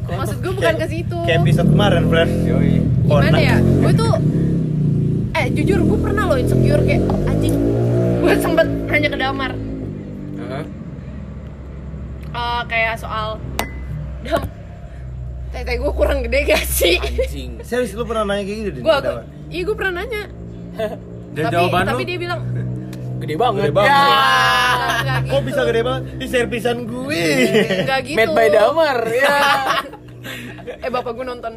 [0.07, 1.19] maksud gue bukan ke situ.
[1.23, 2.75] kayak episode kemarin friend Yoi.
[3.03, 3.57] Gimana ya?
[3.59, 4.13] Gue tuh
[5.33, 7.55] eh jujur gue pernah loh insecure kayak anjing.
[8.21, 9.53] Gue sempet nanya ke Damar.
[10.37, 10.65] Heeh.
[12.33, 13.41] eh, kayak soal
[14.23, 14.43] dam
[15.53, 17.63] tete gue kurang gede gak sih Anjing.
[17.65, 18.97] serius lu pernah nanya kayak gitu gue
[19.49, 20.23] iya gue pernah nanya
[21.37, 22.09] Dan tapi jawaban tapi lu?
[22.09, 22.41] dia bilang
[23.17, 23.61] Gede banget.
[23.63, 23.91] Gede banget.
[23.91, 23.99] Ya.
[23.99, 27.23] "Nggak- nggak kok gitu bisa gede banget di servisan gue
[27.83, 28.99] nggak gitu Made by Damar.
[29.07, 29.37] Ya.
[30.85, 31.53] eh bapak gue nonton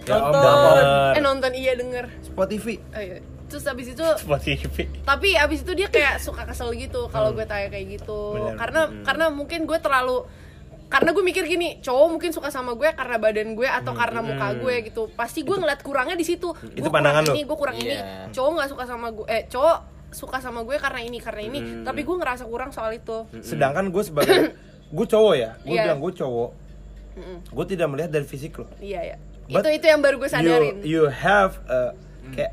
[0.00, 0.40] Ya Nonton.
[0.40, 1.12] dapat.
[1.14, 3.20] eh nonton iya denger Spotify oh, iya.
[3.44, 7.68] terus abis itu Spotify tapi abis itu dia kayak suka kesel gitu kalau gue tanya
[7.68, 8.56] kayak gitu Bener.
[8.56, 10.24] karena karena mungkin gue terlalu
[10.88, 14.48] karena gue mikir gini cowok mungkin suka sama gue karena badan gue atau karena muka
[14.54, 17.36] gue gitu pasti gue ngeliat kurangnya di situ Itu Gua pandangan kurang lo?
[17.36, 18.32] ini gue kurang ini Iya.
[18.32, 19.76] cowok nggak suka sama gue eh cowok
[20.10, 24.00] suka sama gue karena ini karena ini tapi gue ngerasa kurang soal itu sedangkan gue
[24.00, 24.36] sebagai
[24.96, 25.82] gue cowok ya gue Iya.
[25.84, 26.50] bilang gue cowok
[27.14, 27.38] Mm-mm.
[27.46, 30.76] gue tidak melihat dari fisik lo iya ya But itu itu yang baru gue sadarin
[30.80, 31.92] you, you have a,
[32.30, 32.52] kayak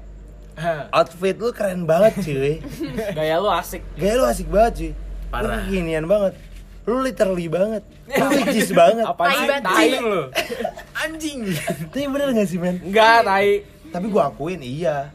[0.90, 2.64] outfit lu keren banget cuy
[3.12, 3.84] Gaya lu asik.
[3.94, 4.92] gaya lu asik banget cuy
[5.28, 5.44] Parah.
[5.44, 6.34] lu kekinian banget
[6.84, 7.84] lu literally banget
[8.14, 9.48] lu ricis banget Apa Tai sih?
[9.50, 9.64] banget.
[9.66, 9.88] Tai.
[10.06, 10.22] lu.
[10.98, 11.40] Anjing.
[11.86, 13.64] tapi bener gak sih men Enggak, tai.
[13.90, 15.12] tapi gue akuin iya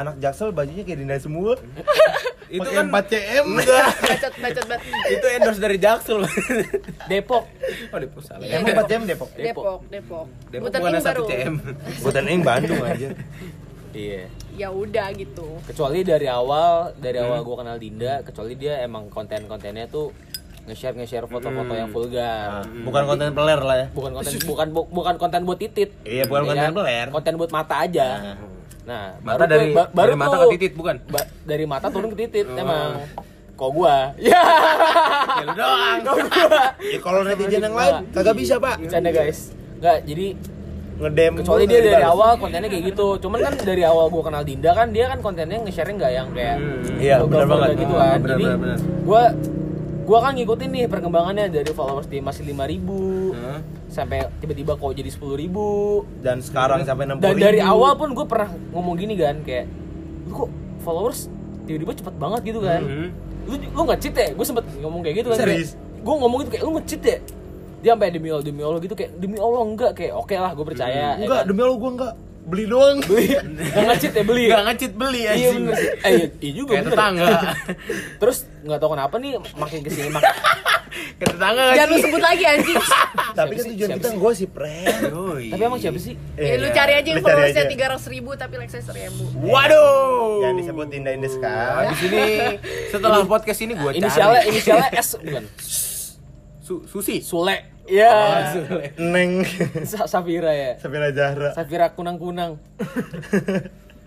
[0.00, 1.54] anak jaksel bajunya kayak Dinda semua.
[2.50, 3.46] Itu kan 4 cm
[4.02, 4.82] bacot bacot banget.
[5.08, 6.18] Itu endorse dari Jaksel.
[7.06, 7.46] Depok.
[7.86, 8.42] oh, Depok salah.
[8.42, 9.28] Emang 4 cm Depok?
[9.32, 10.26] Depok Depok.
[10.50, 11.54] Depok Bukan bukan satu CM.
[11.94, 13.08] gue tanyain Bandung aja.
[13.90, 14.26] Iya.
[14.56, 15.62] ya udah gitu.
[15.64, 20.10] Kecuali dari awal dari awal gua kenal Dinda kecuali dia emang konten-kontennya tuh
[20.62, 22.62] nge-share nge-share foto-foto yang vulgar.
[22.66, 23.86] Bukan konten peler lah ya.
[23.90, 25.90] Bukan konten bukan bu- bukan konten buat titit.
[26.02, 26.74] Iya, bukan Ya konten kan?
[26.76, 27.06] peler.
[27.08, 28.08] konten buat mata aja.
[28.20, 28.36] Nah
[28.82, 30.96] Mata baru dari ba- baru dari mata tuh- ke titit bukan?
[31.06, 33.04] ba- dari mata turun ke titit emang.
[33.52, 33.96] Kok gua?
[34.22, 34.40] Ya.
[35.36, 35.98] Ya lu doang.
[36.00, 36.60] kok gua?
[36.80, 38.76] Ya kalau netizen yang lain kagak bisa pak.
[38.78, 39.52] bercanda guys.
[39.76, 40.26] Nggak jadi
[40.98, 43.06] ngedem kecuali gua dia dari awal kontennya kayak gitu.
[43.18, 46.56] Cuman kan dari awal gua kenal Dinda kan dia kan kontennya nge-share nggak yang kayak
[46.96, 47.68] Iya, benar banget.
[47.78, 48.78] gitu Oh, kan jadi benar,
[50.00, 52.98] gua kan ngikutin nih perkembangannya dari followers dia masih 5000 ribu
[53.30, 53.58] Heeh.
[53.86, 55.66] sampai tiba-tiba kok jadi 10.000 ribu
[56.18, 59.66] dan sekarang sampai 60 dan dari awal pun gue pernah ngomong gini kan kayak
[60.24, 61.26] lu kok followers
[61.62, 63.06] tiba-tiba cepet banget gitu kan Mhm.
[63.44, 65.70] lu lu nggak cheat ya gue sempet ngomong kayak gitu kan Serius?
[65.76, 67.16] gue ngomong gitu kayak lu cheat ya
[67.80, 70.64] dia sampai demi allah demi allah gitu kayak demi allah enggak kayak oke lah gue
[70.64, 71.48] percaya ya Enggak, kan?
[71.48, 72.14] demi Allah gua enggak.
[72.42, 72.98] Beli doang.
[73.02, 75.54] beli nggak nge-cheat ya beli Gak ngecit beli iya anjing.
[75.60, 77.28] bener sih eh iya, iya juga Kayak bener tetangga.
[78.16, 80.34] terus nggak tahu kenapa nih makin ke sini makin
[80.90, 82.78] Kayak tetangga Jangan lu sebut lagi anjing.
[83.30, 83.70] Tapi kan sih?
[83.70, 84.16] tujuan kita sih?
[84.16, 85.00] ngosip, Ren.
[85.46, 87.70] tapi emang siapa sih Ya, lu cari aja followersnya aja.
[87.70, 89.24] tiga ratus ribu tapi like-nya seribu.
[89.38, 90.42] Waduh.
[90.42, 91.86] Jangan disebut Dinda Indes kan.
[91.86, 92.24] Habis ini
[92.88, 94.00] setelah podcast ini gua cari.
[94.00, 95.44] inisialnya inisialnya S bukan
[96.60, 97.20] Su- Susi.
[97.20, 98.14] Sule ya
[98.96, 99.42] Neng
[99.84, 101.50] Sa- Safira ya Safira Zahra.
[101.52, 102.54] Safira kunang-kunang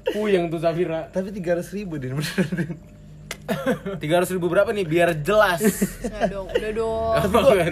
[0.05, 1.07] Puyeng tuh Safira.
[1.09, 2.71] Tapi 300 ribu Din beneran Din.
[3.99, 4.84] Tiga ratus ribu berapa nih?
[4.84, 5.59] Biar jelas.
[6.01, 7.11] Nggak dong, udah dong.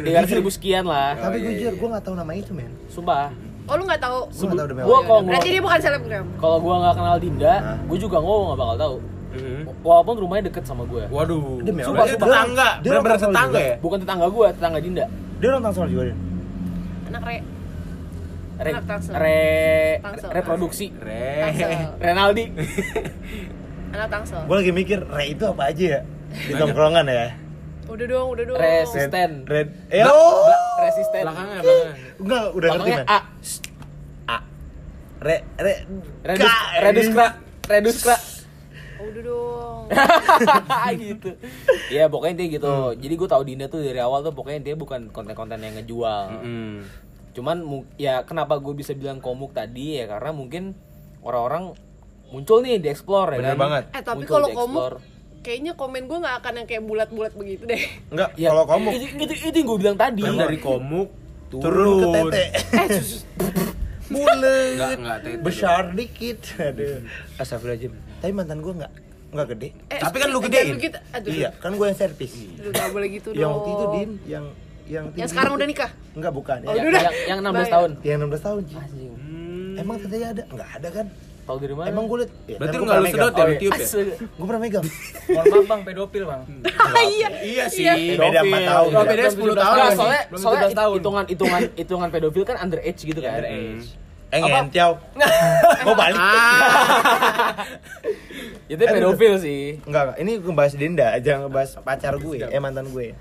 [0.03, 2.72] tiga ribu sekian lah Tapi gue iya, jujur gue gak tahu nama itu men.
[2.88, 3.32] sumpah
[3.64, 4.20] Oh lu nggak tahu?
[4.28, 6.26] Gue gak tahu demi Gua kalau Berarti dia bukan selebgram.
[6.36, 7.53] kalau gua nggak kenal Dinda
[7.88, 8.95] gue juga ngomong nggak bakal tahu
[9.32, 9.62] Mhm.
[9.80, 11.64] walaupun rumahnya deket sama gue Waduh.
[11.64, 12.16] Demi Sumpah, Allah.
[12.16, 12.70] tetangga.
[12.80, 13.76] Dia Bener-bener orang tetangga ya?
[13.80, 15.06] bukan tetangga gue tetangga Dinda
[15.40, 16.18] Dia orang Tangsel juga Din.
[17.08, 17.38] Anak re.
[18.62, 19.42] re, re,
[20.04, 20.30] Tangsel.
[20.30, 21.08] reproduksi Tangsel.
[21.08, 21.76] Re.
[21.98, 22.46] Renaldi
[23.96, 24.42] Anak Tangsel.
[24.48, 26.02] Gue lagi mikir Re itu apa aja ya?
[26.32, 27.36] Di tongkrongan ya.
[27.92, 28.56] Udah dong, udah dong.
[28.56, 29.68] Resisten Red.
[29.92, 30.48] Eh, oh.
[30.80, 31.96] resisten Belakangnya, belakangnya.
[32.16, 32.92] Enggak, udah ngerti.
[33.04, 33.20] A
[34.26, 34.38] A.
[35.20, 35.74] Re re
[36.24, 36.80] redus K.
[36.80, 37.08] redus
[37.68, 37.98] redus
[39.12, 39.82] udah dong.
[40.97, 41.30] gitu
[41.89, 45.01] ya pokoknya intinya gitu jadi gue tahu Dinda tuh dari awal tuh pokoknya intinya bukan
[45.09, 46.76] konten-konten yang ngejual Mhm.
[47.32, 47.57] cuman
[47.95, 50.76] ya kenapa gue bisa bilang komuk tadi ya karena mungkin
[51.20, 51.76] orang-orang
[52.28, 53.59] muncul nih di explore ya Bener kan?
[53.59, 53.84] banget.
[53.91, 54.99] Eh tapi kalau komuk
[55.41, 57.82] kayaknya komen gue nggak akan yang kayak bulat-bulat begitu deh.
[58.07, 61.07] Enggak, ya kalau kamu itu, itu, itu yang gue bilang tadi Kan dari komuk
[61.49, 62.43] turun turun, ke tete.
[64.12, 65.39] Enggak tete.
[65.39, 66.39] Besar dikit.
[66.57, 67.03] Aduh.
[67.38, 67.93] Astagfirullahaladzim.
[68.22, 68.94] Tapi mantan gue enggak
[69.32, 69.70] enggak gede.
[69.90, 70.94] Eh, Tapi kan lu jangan gedein.
[71.16, 72.34] Aduh, Iya, kan gue yang servis.
[72.60, 73.42] Lu nggak boleh gitu dong.
[73.42, 74.46] Yang waktu itu Din, yang
[74.92, 75.92] yang Yang tinggi sekarang udah nikah?
[76.14, 76.58] Enggak, bukan.
[76.68, 77.14] Oh, yang, udah dah.
[77.26, 77.70] yang, yang 16 Bayar.
[77.72, 78.62] tahun yang 16 tahun.
[78.76, 79.14] Anjing.
[79.16, 79.82] Hmm.
[79.82, 80.44] Emang tetenya ada?
[80.52, 81.08] Enggak ada kan?
[81.42, 82.32] tahu dari mana Emang gue liat.
[82.48, 83.86] Ya, Berarti lu gua enggak lu sedot ya, lu tiup ya?
[84.38, 84.86] Gue pernah megang.
[85.36, 86.42] Mohon maaf bang, pedofil bang.
[87.18, 87.28] iya.
[87.42, 87.86] Iya sih.
[88.16, 88.90] Beda 4 tahun.
[89.06, 89.76] Beda 10 tahun.
[89.76, 90.96] Nggak, soalnya soalnya 17 tahun.
[91.02, 93.88] hitungan hitungan hitungan pedofil kan underage gitu kan Underage.
[94.32, 94.92] Eh, ngentiau.
[95.82, 96.20] Gue balik.
[98.72, 100.18] itu pedofil sih Enggak, enggak.
[100.18, 103.12] Ini ngebahas Dinda, aja ngebahas pacar gue, eh mantan gue.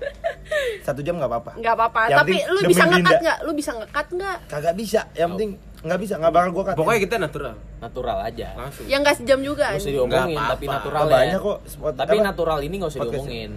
[0.79, 1.51] Satu jam nggak apa-apa.
[1.59, 2.01] Nggak apa-apa.
[2.07, 3.37] Yang Tapi penting lu bisa ngekat nggak?
[3.43, 4.37] Lu bisa ngekat nggak?
[4.47, 5.01] Kagak bisa.
[5.11, 5.51] Yang penting
[5.81, 6.75] nggak bisa, nggak bakal gue cut.
[6.79, 7.53] Pokoknya kita natural.
[7.81, 8.85] natural aja Langsung.
[8.87, 9.65] Yang nggak sejam juga.
[9.67, 10.77] Gak usah diomongin Nggak tapi apa-apa.
[10.79, 13.51] natural ya banyak kok spot tapi apa, natural ini gak usah diomongin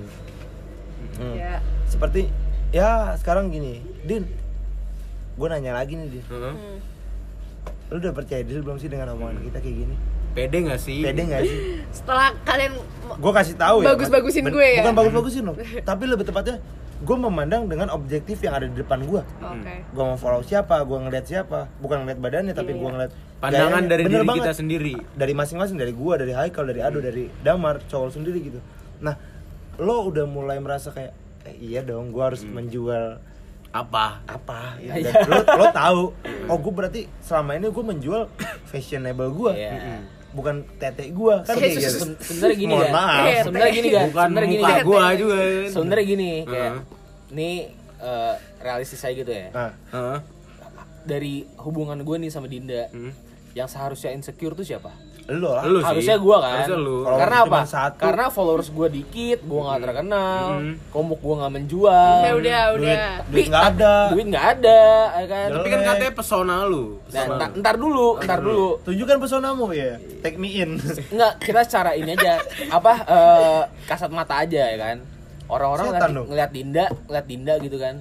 [1.14, 1.38] Hmm.
[1.38, 1.62] Ya.
[1.86, 2.26] Seperti
[2.74, 4.26] ya sekarang gini, Din.
[5.36, 6.24] Gue nanya lagi nih, Din.
[6.26, 6.50] Heeh.
[6.50, 6.78] Hmm.
[7.86, 9.96] Lu udah percaya diri belum sih dengan omongan kita kayak gini?
[10.32, 10.98] Pede gak sih?
[11.00, 11.58] Pede nggak sih?
[11.96, 12.74] Setelah kalian
[13.14, 13.92] Gue kasih tahu ya.
[13.92, 14.82] Bagus-bagusin Ben- gue ya?
[14.82, 15.54] Bukan bagus-bagusin loh.
[15.88, 16.58] tapi lebih tepatnya
[16.96, 19.20] gue memandang dengan objektif yang ada di depan gue.
[19.20, 19.74] Oke.
[19.86, 22.94] Gue mau follow siapa, gue ngeliat siapa, bukan ngeliat badannya tapi Iya, gue iya.
[22.94, 23.90] ngeliat Pandangan gayanya.
[23.90, 24.40] dari Bener diri banget.
[24.40, 24.94] kita sendiri.
[25.12, 28.56] dari masing-masing dari gua dari Haikal dari Ado dari Damar cowok sendiri gitu
[28.96, 29.20] nah
[29.76, 31.12] lo udah mulai merasa kayak
[31.44, 33.20] eh, iya dong gua harus menjual
[33.74, 34.22] Apa?
[34.24, 35.10] apa Iya.
[35.10, 36.02] Dan lo lo tahu
[36.46, 38.22] oh gua berarti selama ini gua menjual
[38.70, 39.98] fashionable gua Iya.
[40.30, 42.86] bukan tete gua kan kayak gitu Se- sebenarnya gini ya
[43.40, 45.36] sebenarnya gini Bukan sebenarnya gini muka gua juga.
[45.36, 45.70] kan.
[45.70, 46.72] sebenarnya gini kayak
[47.28, 47.50] ini
[47.98, 50.18] eh, realistis aja gitu ya Heeh.
[51.02, 53.10] dari hubungan gue nih sama Dinda Hmm.
[53.52, 54.90] yang seharusnya insecure tuh siapa
[55.26, 55.86] lo lah Lu sih.
[55.86, 56.96] harusnya gue kan Harusnya lu.
[57.02, 57.96] Karena apa satu.
[57.98, 60.74] karena followers gue dikit gue nggak terkenal Hmm.
[60.88, 63.12] komuk gue nggak menjual Ya udah, duit udah.
[63.26, 64.80] duit nggak ada duit nggak ada
[65.14, 66.84] ya kan Tapi kan katanya pesona lu.
[66.84, 67.56] Nah, Pesona ntar, lu.
[67.58, 70.76] ntar dulu ntar dulu tunjukkan pesonamu ya take me in
[71.12, 74.96] Enggak, kita secara ini aja apa eh, kasat mata aja ya kan.
[75.44, 78.00] Orang-orang ngeliat, ngeliat Dinda, ngeliat Dinda gitu kan.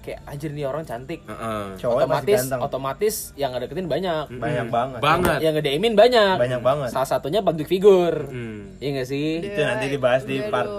[0.00, 1.20] Kayak anjir nih orang cantik.
[1.22, 4.24] Masih otomatis ganteng otomatis yang ngedeketin banyak.
[4.32, 5.38] banyak banget Banget.
[5.38, 6.34] Yang ngedemin banyak.
[6.36, 6.88] Banyak banget.
[6.88, 8.24] Salah satunya public figure.
[8.24, 8.80] Hmm.
[8.80, 9.28] Iya gak sih?
[9.42, 10.70] itu nanti dibahas di Udah part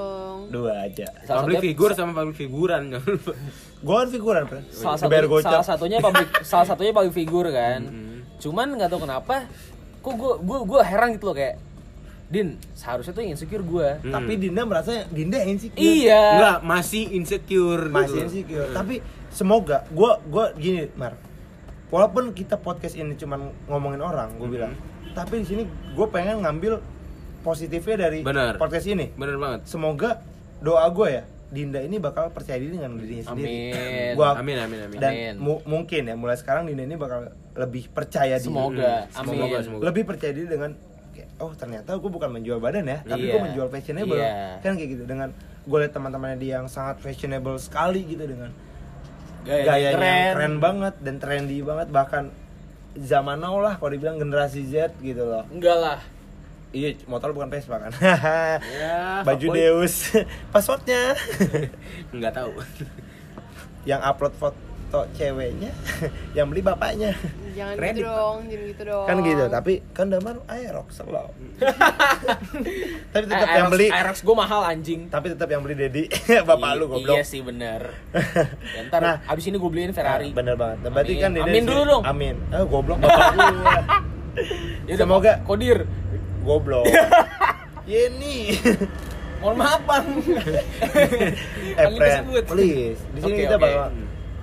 [0.52, 2.82] dua aja Salah Public satunya- figure sama public figuran
[3.82, 7.82] gua kan figuran salah, satu, salah satunya public salah satunya public figure kan.
[8.38, 9.48] Cuman nggak tahu kenapa
[10.02, 11.56] kok gue gue gue heran gitu loh kayak
[12.32, 13.88] Din, seharusnya tuh yang insecure gue.
[14.02, 16.22] tapi Dinda merasa Dinda insecure Iya.
[16.32, 18.26] Enggak, masih insecure masih gitu.
[18.26, 18.96] insecure tapi
[19.30, 21.20] semoga gua gua gini Mar
[21.88, 24.72] walaupun kita podcast ini cuman ngomongin orang gue bilang
[25.12, 26.80] tapi di sini gue pengen ngambil
[27.42, 28.56] positifnya dari Bener.
[28.56, 29.66] podcast ini Bener banget.
[29.66, 30.24] semoga
[30.58, 34.14] doa gue ya Dinda ini bakal percaya diri dengan dirinya sendiri Amin.
[34.16, 34.98] Gua- Amin amin amin.
[34.98, 35.36] dan Amin.
[35.38, 39.04] mu- mungkin ya mulai sekarang Dinda ini bakal lebih percaya diri Semoga.
[39.06, 39.32] Hmm, Amin.
[39.36, 39.84] semoga, semoga.
[39.84, 40.72] lebih percaya diri dengan
[41.42, 43.44] oh ternyata gue bukan menjual badan ya tapi gue Iya.
[43.44, 44.62] menjual fashionable Iya.
[44.62, 45.30] kan kayak gitu dengan
[45.62, 48.54] gue liat teman-temannya dia yang sangat fashionable sekali gitu dengan
[49.42, 50.06] Gaya, gayanya keren.
[50.06, 52.30] yang keren banget dan trendy banget bahkan
[52.94, 56.00] zaman now lah kalau dibilang generasi Z gitu loh Enggak lah.
[56.72, 57.92] iya motor bukan Vespa kan
[58.64, 59.46] Ya, baju.
[59.50, 60.14] Deus
[60.54, 61.18] passwordnya
[62.14, 62.54] Nggak tahu.
[63.84, 64.54] yang upload foto
[65.12, 65.72] ceweknya
[66.38, 67.16] yang beli bapaknya
[67.52, 69.06] Jangan Kredit, gitu dong, jangan gitu dong.
[69.06, 71.28] kan gitu tapi kan damar Aerox slow
[73.14, 75.02] tapi tetap Eh, yang beli Aerox gue mahal anjing.
[75.08, 76.04] tapi tetap yang beli Dedi
[76.50, 77.92] bapak I- lu goblok Iya sih bener.
[78.70, 79.16] Ya, ntar Nah.
[79.26, 80.30] abis ini gue beliin Ferrari.
[80.30, 81.22] Nah, bener banget Nah, berarti Amin.
[81.22, 82.04] kan Dede Amin dulu dong.
[82.04, 83.48] amin eh goblok bapak lu
[84.86, 85.78] Ya udah, Semoga- Kodir.
[86.42, 86.86] goblok
[87.84, 88.56] Yeni
[89.38, 90.06] Mohon maaf bang.
[91.74, 91.88] eh
[92.46, 93.64] please di sini Oke, kita oke.
[93.64, 93.90] bakal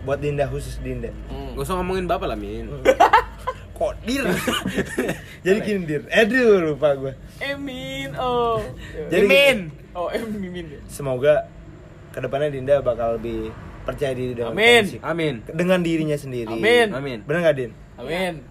[0.09, 1.53] buat Dinda khusus Dinda Hmm.
[1.53, 2.73] Gak usah ngomongin bapak lah, Min.
[3.77, 4.27] kok dir
[5.45, 8.59] jadi gini dir aduh lupa gue Emin, oh.
[9.07, 9.59] Jadi Emin.
[9.93, 10.83] Oh, Emin.
[10.87, 11.47] semoga
[12.11, 13.55] ke depannya Dinda bakal lebih
[13.85, 14.83] percaya diri dengan Amin.
[14.83, 15.35] kondisi- Amin.
[15.47, 16.91] dengan dirinya sendiri Amin.
[16.91, 17.19] Amin.
[17.23, 18.43] bener nggak Din Amin.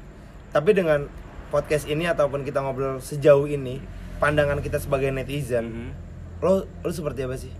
[0.49, 1.11] tapi dengan
[1.47, 3.83] podcast ini ataupun kita ngobrol sejauh ini
[4.17, 5.89] pandangan kita sebagai netizen Mhm.
[6.39, 7.51] lo lo seperti apa sih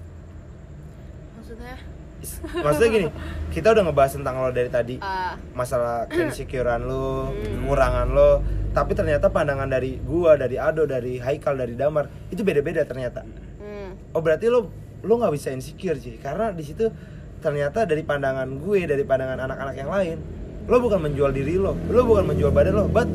[2.66, 3.08] Maksudnya gini
[3.50, 4.96] kita udah ngebahas tentang lo dari tadi.
[5.00, 8.32] Ah, masalah insecurean lo kekurangan lo.
[8.72, 13.26] Tapi ternyata pandangan dari gua dari Ado dari Haikal dari Damar itu beda-beda ternyata.
[13.58, 14.70] Hmm, oh berarti lo
[15.02, 16.90] lo nggak bisa insecure sih karena di situ
[17.38, 20.18] ternyata dari pandangan gue dari pandangan anak-anak yang lain
[20.66, 23.06] lo bukan menjual diri lo lo bukan menjual badan lo but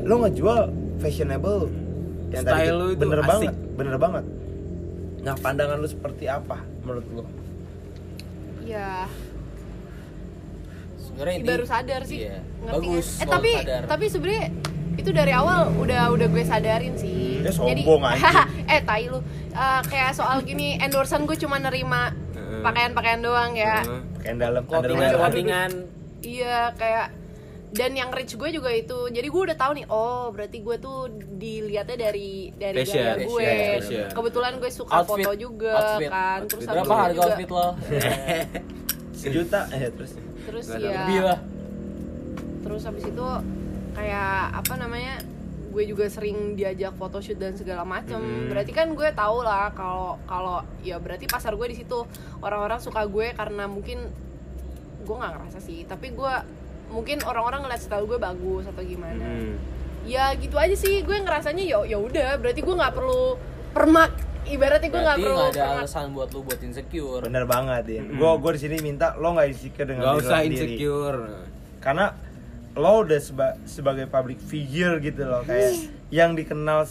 [0.00, 1.68] lo ngejual fashionable
[2.32, 3.28] yang tadi Style kita- lo itu bener asik.
[3.28, 4.24] banget bener banget.
[5.20, 7.24] Nah pandangan lo seperti apa menurut lo
[8.70, 9.04] ya
[11.00, 12.38] Sebenarnya ini baru sadar sih Iya.
[12.62, 13.06] ngerti Bagus.
[13.08, 13.20] kan?
[13.20, 13.82] eh tapi sadar.
[13.86, 14.44] tapi sebenarnya
[14.92, 18.68] itu dari awal udah udah gue sadarin sih Ya, sombong, anjing.
[18.68, 22.14] eh tai lu Eh, kayak soal gini endorsean gue cuma nerima
[22.62, 24.00] pakaian-pakaian doang ya Heeh.
[24.20, 25.70] kayak dalam clothingan clothingan
[26.22, 27.10] iya kayak
[27.70, 31.06] dan yang rich gue juga itu jadi gue udah tahu nih oh berarti gue tuh
[31.32, 33.52] dilihatnya dari dari Fashion, gaya gue.
[33.78, 36.10] Fashion, kebetulan gue suka Outfit, foto juga outfit.
[36.10, 37.68] kan terus habis berapa itu harga juga- outfit lo?
[39.20, 39.60] Sejuta?
[39.70, 40.10] Eh terus?
[40.40, 40.78] Terus ya.
[40.80, 41.38] Lebih lah.
[42.60, 43.26] Terus habis itu
[43.92, 45.14] kayak apa namanya
[45.70, 48.18] gue juga sering diajak photoshoot dan segala macem.
[48.18, 48.48] Hmm.
[48.48, 52.02] berarti kan gue tahu lah kalau kalau ya berarti pasar gue di situ.
[52.40, 54.08] Orang-orang suka gue karena mungkin
[55.00, 55.84] gue nggak ngerasa sih.
[55.84, 56.34] Tapi gue
[56.90, 59.54] mungkin orang-orang ngeliat style gue bagus atau gimana Hmm.
[60.02, 63.38] ya gitu aja sih gue ngerasanya ya ya udah berarti gue nggak perlu
[63.70, 64.10] permak
[64.44, 68.02] ibaratnya gue nggak perlu nggak ada permak alasan buat lu buat insecure bener banget ya
[68.02, 68.16] Mm-mm.
[68.16, 70.54] gue gue di sini minta lo nggak insecure dengan Gak diri lo usah sendiri.
[70.58, 71.20] insecure.
[71.78, 72.06] karena
[72.72, 75.74] lo udah seba- sebagai public figure gitu loh kayak
[76.10, 76.86] yang dikenal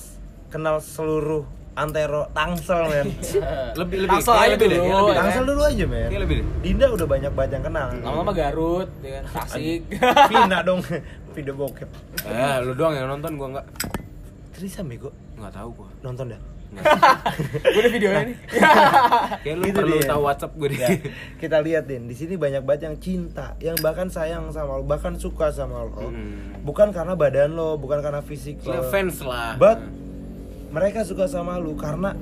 [0.48, 1.44] kenal seluruh
[1.80, 3.08] antero tangsel men
[3.80, 4.20] Lebih lebih.
[4.20, 4.84] Tangsel aja lebih deh, dulu.
[4.84, 5.18] kayak lebih deh.
[5.18, 6.46] tangsel dulu aja men Kayak lebih deh.
[6.60, 9.82] Dinda udah banyak banget yang kenal lama-lama Garut ya kan Tasik
[10.28, 10.80] Vina dong
[11.36, 11.90] video bokep
[12.22, 13.66] Eh, lu doang yang nonton gua enggak.
[14.52, 15.90] Trisam bego Enggak tahu gua.
[16.02, 16.86] nonton dah gue
[17.76, 18.38] ada videonya nih
[19.42, 20.06] Kayak lu Gitu perlu dia.
[20.08, 20.78] tahu WhatsApp gue deh.
[20.78, 20.90] ya,
[21.38, 25.16] kita lihat din di sini banyak banget yang cinta yang bahkan sayang sama lo bahkan
[25.16, 26.62] suka sama lo Hmm.
[26.62, 29.58] bukan karena badan lo bukan karena fisik lo fans lah.
[29.58, 29.82] but
[30.70, 32.14] mereka suka sama lu karena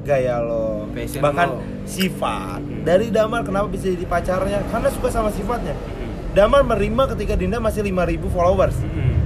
[0.00, 1.60] gaya lo Fashion bahkan lo.
[1.84, 6.14] sifat dari Damar kenapa bisa jadi pacarnya karena suka sama sifatnya Hmm.
[6.30, 9.16] Damar menerima ketika Dinda masih 5000 followers Hmm.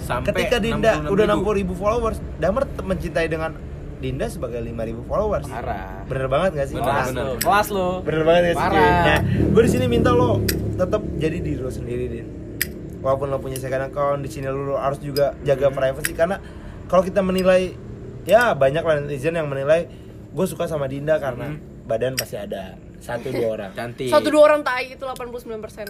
[0.00, 1.12] Sampai ketika Dinda 66.000.
[1.12, 3.50] udah 60.000 followers Damar tetap mencintai dengan
[3.96, 7.22] Dinda sebagai 5000 followers parah bener banget gak sih Bener, kelas bener.
[7.22, 8.68] lo kelas lo Bener banget ya sih?
[8.72, 10.42] Nah, gue di sini minta lo
[10.74, 12.26] tetap jadi diri lo sendiri din.
[12.98, 16.36] Walaupun lo punya second account, di sini lo harus juga jaga privacy karena
[16.84, 17.76] kalau kita menilai
[18.22, 19.88] ya banyak lah netizen yang menilai
[20.30, 23.70] gue suka sama Dinda karena badan pasti ada satu dua orang.
[23.72, 24.06] Cantik.
[24.06, 25.40] satu dua orang tai itu 89%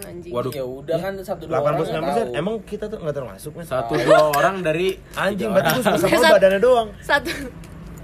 [0.01, 0.51] anjing Waduh.
[0.51, 3.67] ya udah kan satu dua orang 89 nggak persen emang kita tuh nggak termasuk men.
[3.67, 6.89] Satu dua orang dari anjing berarti gue suka sama badannya doang.
[7.01, 7.31] satu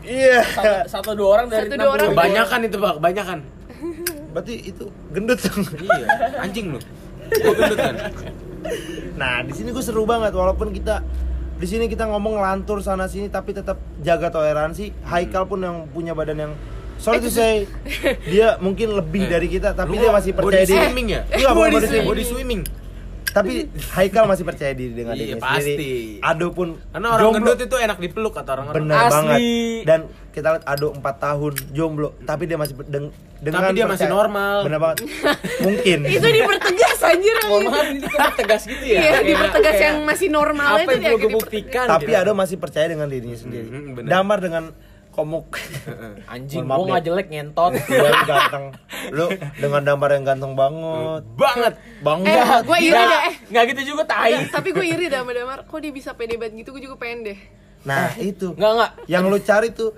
[0.03, 0.39] Iya.
[0.45, 2.09] satu, satu dua orang dari Satu dua orang.
[2.09, 2.15] 60.
[2.15, 2.93] Kebanyakan itu, Pak.
[2.95, 3.39] Kebanyakan.
[4.31, 5.63] Berarti itu gendut dong.
[5.83, 6.07] iya,
[6.39, 6.79] anjing lu.
[7.27, 7.95] Gua gendut kan.
[9.17, 11.03] Nah, di sini gue seru banget walaupun kita
[11.57, 14.93] di sini kita ngomong ngelantur sana sini tapi tetap jaga toleransi.
[15.05, 16.53] Haikal pun yang punya badan yang
[16.97, 17.69] sorry to say
[18.25, 20.77] dia mungkin lebih Eh, dari kita tapi lu dia masih body percaya diri.
[20.81, 21.21] swimming ya?
[21.31, 22.09] Iya, bukan Body body swimming.
[22.09, 22.63] Body swimming.
[23.37, 23.53] Tapi
[23.93, 25.61] Haikal masih percaya diri dengan Iya, dirinya pasti.
[25.69, 25.93] sendiri.
[26.21, 27.37] Ado pun Karena orang jomblo.
[27.47, 28.77] gendut itu enak dipeluk kata orang-orang.
[28.81, 29.13] Bener Asli.
[29.13, 29.41] banget.
[29.85, 34.09] Dan kita lihat Ado 4 tahun jomblo, tapi dia masih deng- dengan Tapi dia masih
[34.09, 34.57] normal.
[34.65, 34.97] Bener banget.
[35.67, 35.99] Mungkin.
[36.09, 37.37] Itu dipertegas anjir.
[37.45, 38.99] Mohon maaf ini kan tegas gitu ya.
[38.99, 41.37] Iya, dipertegas kayak yang masih normal apa itu yang dia dipertegas.
[41.37, 42.19] buktikan tapi gitu.
[42.19, 43.69] Ado masih percaya dengan dirinya sendiri.
[43.69, 44.09] Hmm, bener.
[44.09, 44.65] Damar dengan
[45.17, 45.57] komuk.
[46.29, 47.07] Anjing, gua nggak deh.
[47.09, 47.73] jelek ngentot.
[47.89, 48.65] Dia ganteng.
[49.11, 51.25] Lu dengan Damar yang ganteng banget.
[51.33, 51.75] banget.
[51.99, 53.21] Bang Eh, gue iri deh.
[53.25, 54.45] Eh, Nggak gitu juga tai.
[54.55, 55.65] Tapi gue iri dah sama Damar.
[55.65, 56.71] Kok dia bisa pede banget gitu?
[56.71, 57.39] Gue juga pengen deh.
[57.83, 58.53] Nah, itu.
[58.53, 58.91] Nggak nggak.
[59.07, 59.91] Yang lu cari tuh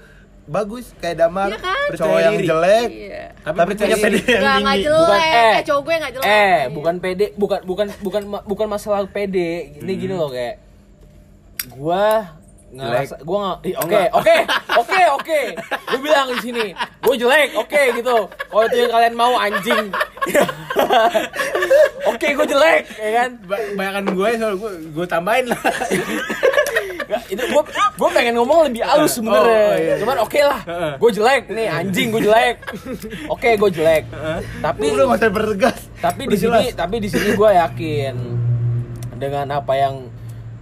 [0.45, 1.77] bagus kayak Damar, Iya kan?
[1.91, 2.49] cowok Percaya yang diri.
[2.49, 3.25] jelek, Iya.
[3.39, 4.87] tapi, Tapi punya pede yang Nggak, nggak tinggi.
[4.87, 5.05] jelek.
[5.05, 6.25] Bukan eh, eh, cowok gue nggak jelek.
[6.27, 6.57] Eh, Iya.
[6.71, 9.51] bukan pede, bukan bukan bukan bukan masalah pede.
[9.77, 10.57] Ini gini loh kayak
[11.69, 12.38] gua
[12.81, 14.37] ngerasa gua nggak oke oke
[14.77, 15.41] oke oke.
[15.89, 17.49] Gue bilang di sini gue jelek.
[17.55, 18.17] Oke gitu.
[18.29, 19.85] Kalau itu yang kalian mau anjing.
[22.09, 23.31] Oke gue jelek ya kan?
[23.43, 25.61] Ba- Bayangan gue soal gue gue tambahin lah.
[27.09, 29.95] Nggak, itu gue gue pengen ngomong lebih halus sebenernya Oh, iya.
[29.97, 30.61] cuman oke lah
[30.95, 32.57] gue jelek nih anjing gue jelek.
[33.27, 34.05] Oke gue jelek.
[34.61, 35.89] Tapi Lu udah bertegas.
[35.99, 38.15] tapi di sini tapi di sini gue yakin
[39.17, 39.95] dengan apa yang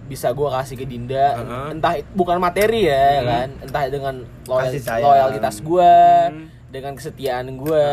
[0.07, 1.27] bisa gue kasih ke Dinda.
[1.35, 1.67] Heeh.
[1.73, 3.47] entah it- bukan materi ya kan?
[3.59, 5.93] Entah dengan loyal, loyalitas gue
[6.25, 6.47] Hmm.
[6.67, 7.87] dengan kesetiaan gue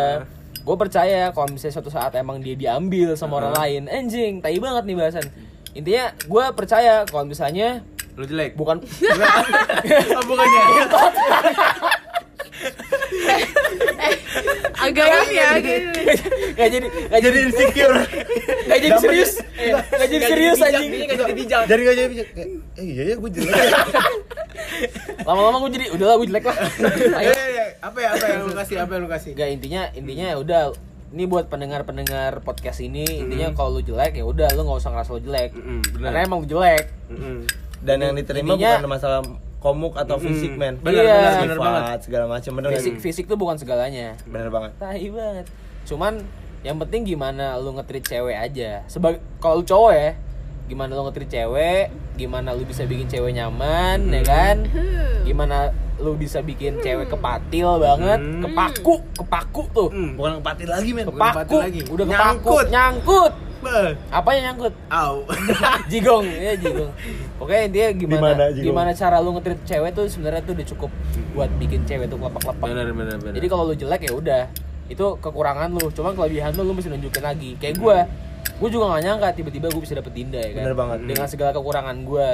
[0.57, 4.83] gue percaya kalau misalnya suatu saat emang dia diambil sama orang lain anjing tai banget
[4.85, 5.27] nih bahasan.
[5.73, 7.83] Intinya gue percaya kalau misalnya
[8.15, 8.55] Lu jelek.
[8.55, 8.79] bukan
[10.15, 10.63] Oh, bukannya.
[14.77, 15.49] Agak maaf ya.
[15.57, 16.01] gitu.
[16.55, 17.97] Gak jadi Gak jadi insecure.
[18.65, 21.63] Gak jadi serius Eh, Gak jadi serius anjing Nggak jadi bijak.
[21.65, 23.55] Jadi gak jadi bisa kayak, eh iya ya gue jelek.
[25.23, 26.57] Lama-lama gue jadi Udahlah gue jelek lah
[27.21, 28.75] Ayo Eh, eh, apa ya apa yang lu kasih?
[28.79, 29.31] Apa yang lu kasih?
[29.33, 30.63] Gak intinya intinya ya udah
[31.11, 35.11] ini buat pendengar-pendengar podcast ini intinya kalau lu jelek ya udah lu nggak usah ngerasa
[35.13, 36.11] lu jelek bener.
[36.11, 37.47] karena emang lu jelek Mm-mm.
[37.79, 39.21] Dan yang diterima Intinya- bukan masalah
[39.65, 40.77] komuk atau fisik men.
[40.79, 41.41] Bener, Iya.
[41.43, 41.99] Sifat, banget.
[42.03, 42.77] segala macam bener kan?
[42.77, 44.77] fisik fisik tuh bukan segalanya Bener banget.
[44.77, 45.49] tai banget
[45.85, 46.21] cuman
[46.61, 50.11] yang penting gimana lu ngetrit cewek aja sebagai kalau cowok ya
[50.65, 51.85] gimana lu ngetrit cewek
[52.15, 54.57] gimana lu bisa bikin cewek nyaman ya kan
[55.23, 58.43] gimana lu bisa bikin cewek kepatil banget Hmm.
[58.43, 60.13] kepaku kepaku tuh Hmm.
[60.15, 61.05] Bukan kepatil lagi men.
[61.05, 61.81] Bukan kepaku kepatil lagi.
[61.87, 62.67] udah kepaku Nyangkut.
[62.69, 63.33] nyangkut.
[64.11, 64.29] Apa?
[64.31, 64.75] Yang nyangkut?
[64.87, 65.15] Au.
[65.91, 66.91] jigong ya jigong.
[67.37, 68.67] Oke dia gimana Gimana, jigong?
[68.67, 70.91] gimana cara lu ngetrit cewek tuh sebenarnya tuh udah cukup
[71.33, 73.35] buat bikin cewek tuh kelepak-kelepak Bener bener bener.
[73.35, 74.43] jadi kalau lu jelek ya udah.
[74.85, 75.89] Itu kekurangan lu.
[75.91, 77.51] Cuma kelebihan lu lu mesti nunjukin lagi.
[77.57, 77.97] Kayak gue
[78.55, 80.63] gue juga gak nyangka tiba-tiba gue bisa dapet Dinda ya kan?
[80.63, 80.99] Bener banget.
[81.05, 82.29] dengan segala kekurangan gue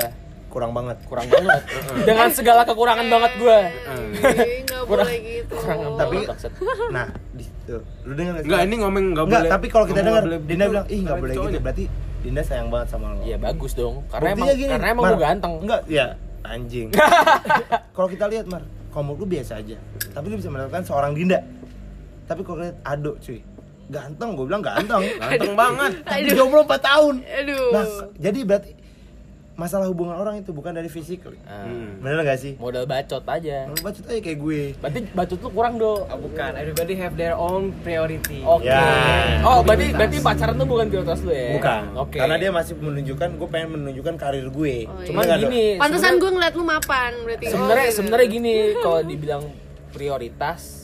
[0.50, 0.98] Kurang banget.
[1.06, 1.62] kurang banget.
[2.10, 3.58] Dengan segala kekurangan banget gue
[4.90, 5.54] Kurang- boleh gitu.
[5.54, 6.26] kurang Tapi-.
[6.90, 7.76] Nah, di situ.
[8.02, 8.48] Lu dengar nggak sih?
[8.50, 9.50] Enggak, ini ngomong enggak Enggak, boleh.
[9.50, 11.84] tapi kalau kita dengar nggak Dinda bilang, "Ih, enggak karena boleh gitu." Berarti
[12.20, 13.22] Dinda sayang banget sama lo.
[13.22, 15.10] ya bagus dong karena Buktinya emang gini, karena emang Mar.
[15.10, 16.06] gue ganteng Enggak, ya
[16.42, 16.88] anjing.
[17.96, 19.76] kalau kita lihat, Mar, komuk lu biasa aja.
[20.10, 21.38] Tapi lu bisa mendapatkan seorang Dinda.
[22.26, 23.40] Tapi kalau lihat Ado, cuy.
[23.88, 25.02] Ganteng, gue bilang ganteng.
[25.22, 25.92] Ganteng banget.
[26.30, 27.14] Jomblo 4 tahun.
[27.26, 27.70] Aduh.
[27.74, 27.84] Nah,
[28.16, 28.70] jadi berarti
[29.60, 31.20] masalah hubungan orang itu bukan dari fisik.
[31.20, 32.00] Nah, Hmm.
[32.00, 32.56] Bener gak sih?
[32.56, 34.60] modal bacot aja Lu bacot aja kayak gue.
[34.74, 38.40] berarti bacot lu kurang do Oh, bukan, everybody have their own priority.
[38.40, 38.64] Oke.
[38.64, 38.80] Ya.
[39.42, 41.52] Oh, berarti berarti pacaran tuh bukan prioritas lu ya?
[41.52, 41.82] Bukan.
[41.98, 42.16] Oke.
[42.16, 44.76] Karena dia masih menunjukkan, gue pengen menunjukkan karir gue.
[44.86, 45.12] Oh, iya.
[45.12, 45.64] Nggak, gini.
[45.76, 47.44] Pantesan gue ngeliat lu mapan berarti.
[47.44, 47.96] Oh, sebenarnya gitu.
[48.00, 49.42] sebenarnya gini kalau dibilang
[49.92, 50.79] prioritas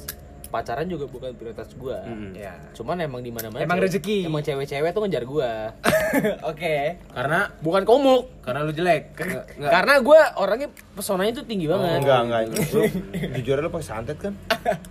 [0.57, 2.32] pacaran juga bukan prioritas gua Hmm.
[2.32, 2.57] Ya.
[2.72, 4.24] cuman emang di mana mana Emang rezeki.
[4.24, 5.76] emang cewek-cewek tuh ngejar gua
[6.50, 6.96] Oke.
[7.09, 9.12] Karena bukan komuk karena lu jelek.
[9.14, 9.44] Enggak.
[9.70, 12.40] karena gua orangnya pesonanya tuh tinggi banget Enggak, enggak.
[12.72, 12.82] Lu,
[13.36, 14.32] jujur lu pakai santet kan?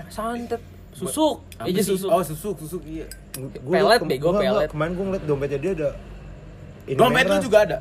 [0.07, 0.61] santet
[0.91, 1.91] susuk aja sih?
[1.91, 3.03] susuk Oh, susuk, susuk iya.
[3.59, 4.69] Gua Pelet, bego, pelet.
[4.69, 5.89] Kemarin gue ngeliat dompetnya dia ada
[6.85, 7.77] ini Dompet lu juga ada.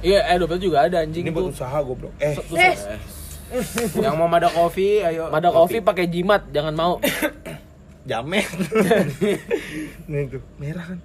[0.00, 2.10] iya eh dompet juga ada anjing Ini buat usaha goblok.
[2.16, 2.74] Eh, Eh,
[4.04, 5.28] Yang mau Mada Coffee, ayo.
[5.28, 6.92] Mada kopi pakai jimat jangan mau
[8.08, 8.44] jamet.
[10.10, 10.98] Nih tuh, merah kan?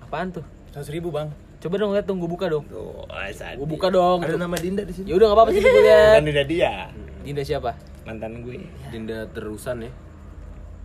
[0.00, 1.30] apaan tuh Seratus ribu bang.
[1.60, 3.06] coba dong lihat dong gua buka dong Tuh,
[3.54, 5.06] gua buka dong Ada nama Dinda di sini.
[5.06, 6.72] ya udah nggak apa-apa sih gua lihat Kan Dinda dia.
[7.20, 7.70] Dinda siapa
[8.00, 8.64] Mantan gue.
[8.88, 9.90] Dinda terusan ya.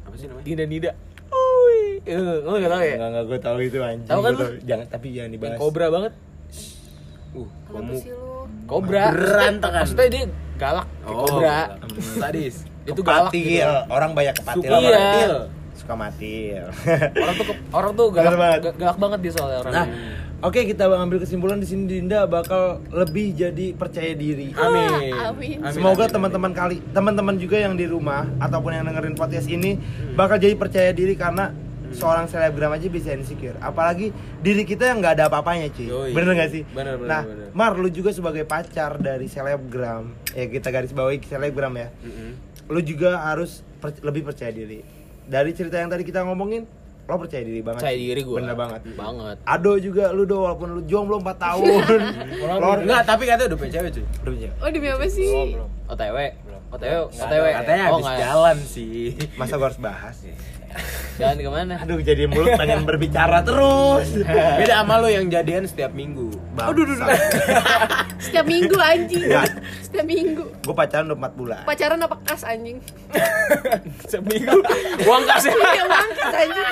[0.04, 0.46] Apa sih namanya?
[0.46, 0.92] Dinda Nida
[1.26, 2.94] Ui, eh, lu nggak tahu ya?
[2.94, 4.06] Enggak, enggak gue tahu itu anjing.
[4.06, 4.46] Tahu kan lu?
[4.62, 5.58] Jangan tapi jangan Yang dibahas.
[5.58, 6.14] kobra banget.
[7.34, 7.94] Uh, kamu.
[8.64, 9.04] Kobra.
[9.10, 9.82] Berantakan.
[9.82, 10.24] Maksudnya dia
[10.56, 10.88] galak.
[10.98, 11.60] kayak Oh, kobra.
[11.78, 12.56] hmm, Sadis.
[12.84, 13.32] Itu galak.
[13.32, 13.66] Gitu.
[13.88, 14.64] Orang banyak kepatil.
[14.64, 14.96] Suka Iya.
[14.96, 15.34] matil.
[15.76, 16.64] Suka matil.
[17.20, 18.60] Orang tuh ke- orang tuh galak banget.
[18.64, 19.74] ga- galak banget dia soalnya orang.
[19.76, 19.86] Nah,
[20.42, 24.56] oke kita ambil kesimpulan di sini Dinda bakal lebih jadi percaya diri.
[24.56, 25.12] Amin.
[25.14, 25.58] Amin.
[25.68, 29.76] Semoga teman-teman kali, teman-teman juga yang di rumah ataupun yang dengerin podcast ini
[30.14, 31.52] bakal jadi percaya diri karena
[31.92, 34.10] seorang selebgram aja bisa insecure apalagi
[34.40, 36.12] diri kita yang nggak ada apa-apanya cuy Yoi.
[36.12, 37.50] bener gak sih Bener, bener, nah bener.
[37.52, 42.32] Mar lu juga sebagai pacar dari selebgram ya kita garis bawahi selebgram ya Mm-mm.
[42.68, 44.82] lu juga harus per- lebih percaya diri
[45.24, 46.66] dari cerita yang tadi kita ngomongin
[47.04, 48.34] lo percaya diri banget Percaya diri gue.
[48.36, 49.38] bener banget Banget.
[49.46, 51.66] Ado juga lu do walaupun lu jomblo 4 tahun
[52.58, 54.02] lo Enggak, tapi katanya udah punya cewek cuy.
[54.02, 54.50] Udah punya.
[54.58, 55.54] oh demi apa sih
[55.86, 56.18] OTW.
[56.68, 56.98] OTW.
[57.06, 57.46] Nggak OTW.
[57.46, 59.06] ada, Katanya Oh, habis nggak jalan sih.
[59.38, 60.16] masa gua harus bahas
[61.16, 61.76] Jalan ke mana?
[61.78, 64.12] aduh jadi mulut pengen berbicara terus
[64.58, 66.28] Beda sama lu yang jadian setiap minggu.
[66.54, 66.98] aduh aduh
[68.26, 69.48] setiap minggu anjing Enggak.
[69.80, 72.78] setiap minggu gue pacaran udah 4 bulan pacaran apa kas anjing
[74.12, 74.60] Seminggu.
[75.02, 75.52] Uang kasih.
[75.52, 76.68] iya bangkas anjing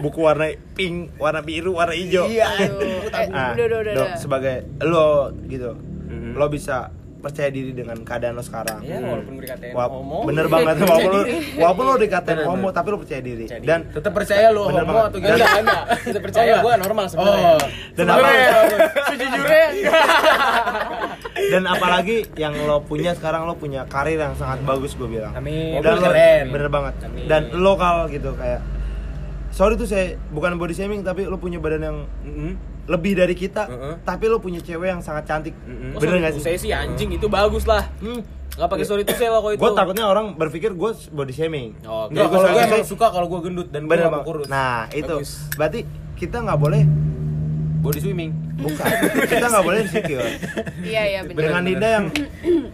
[0.00, 2.48] buku warna pink warna biru warna hijau Iya.
[2.48, 4.08] Aduh, eh, Ah, udah udah udah udah.
[4.16, 5.08] sebagai lo
[5.44, 5.76] gitu
[6.08, 6.34] Mhm.
[6.34, 6.88] lo bisa
[7.20, 10.18] percaya diri dengan keadaan lo sekarang Ya walaupun gue dikatain Wap- homo.
[10.24, 11.22] bener banget walaupun lo
[11.54, 12.74] walaupun lo dikatain Bener, homo bener.
[12.74, 13.62] tapi lo percaya diri diri.
[13.62, 15.04] dan Tetap percaya Bener homo banget.
[15.06, 15.36] atau gimana?
[15.36, 15.84] Enggak, enggak.
[16.02, 17.52] Kita percaya gue normal sebenarnya.
[17.52, 17.68] Oh.
[17.92, 18.28] dan apa
[19.06, 19.64] Sejujurnya
[21.52, 25.78] dan apalagi yang lo punya sekarang lo punya karir yang sangat bagus gue bilang Amin.
[25.78, 26.44] dan lo keren.
[26.48, 27.24] bener banget Amin.
[27.26, 28.60] dan lokal gitu kayak
[29.50, 32.52] sorry tuh saya bukan body shaming tapi lo punya badan yang Mm-mm.
[32.90, 33.94] Lebih dari kita Heeh.
[34.02, 35.94] tapi lo punya cewek yang sangat cantik Mm-mm.
[35.94, 37.86] Oh, bener sorry gak to sih say sih anjing itu bagus lah.
[37.98, 38.42] hmm.
[38.50, 39.58] Gak pakai sorry to say lah kok itu.
[39.58, 43.26] gue takutnya orang berpikir gue body shaming Oh, Jadi kalau gue suka- emang suka kalau
[43.28, 44.46] gue gendut dan gue mau banget kurus.
[44.46, 45.30] nah itu Bagus.
[45.54, 45.80] berarti
[46.14, 46.82] kita nggak boleh
[47.80, 48.32] body swimming.
[48.56, 48.84] bukan
[49.24, 50.28] kita nggak boleh insecure
[50.82, 52.04] iya iya bener dengan Dinda yang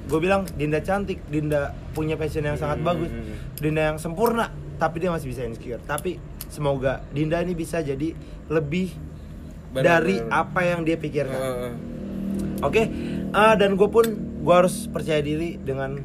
[0.03, 3.07] gue bilang Dinda cantik Dinda punya passion yang sangat bagus
[3.55, 8.91] Dinda yang sempurna tapi dia masih bisa insecure tapi semoga Dinda ini bisa jadi lebih
[9.77, 10.33] Bener, dari bener.
[10.33, 11.73] apa yang dia pikirkan Heeh.
[12.61, 12.83] oke
[13.31, 14.07] ah, dan gue pun
[14.39, 16.01] gue harus percaya diri dengan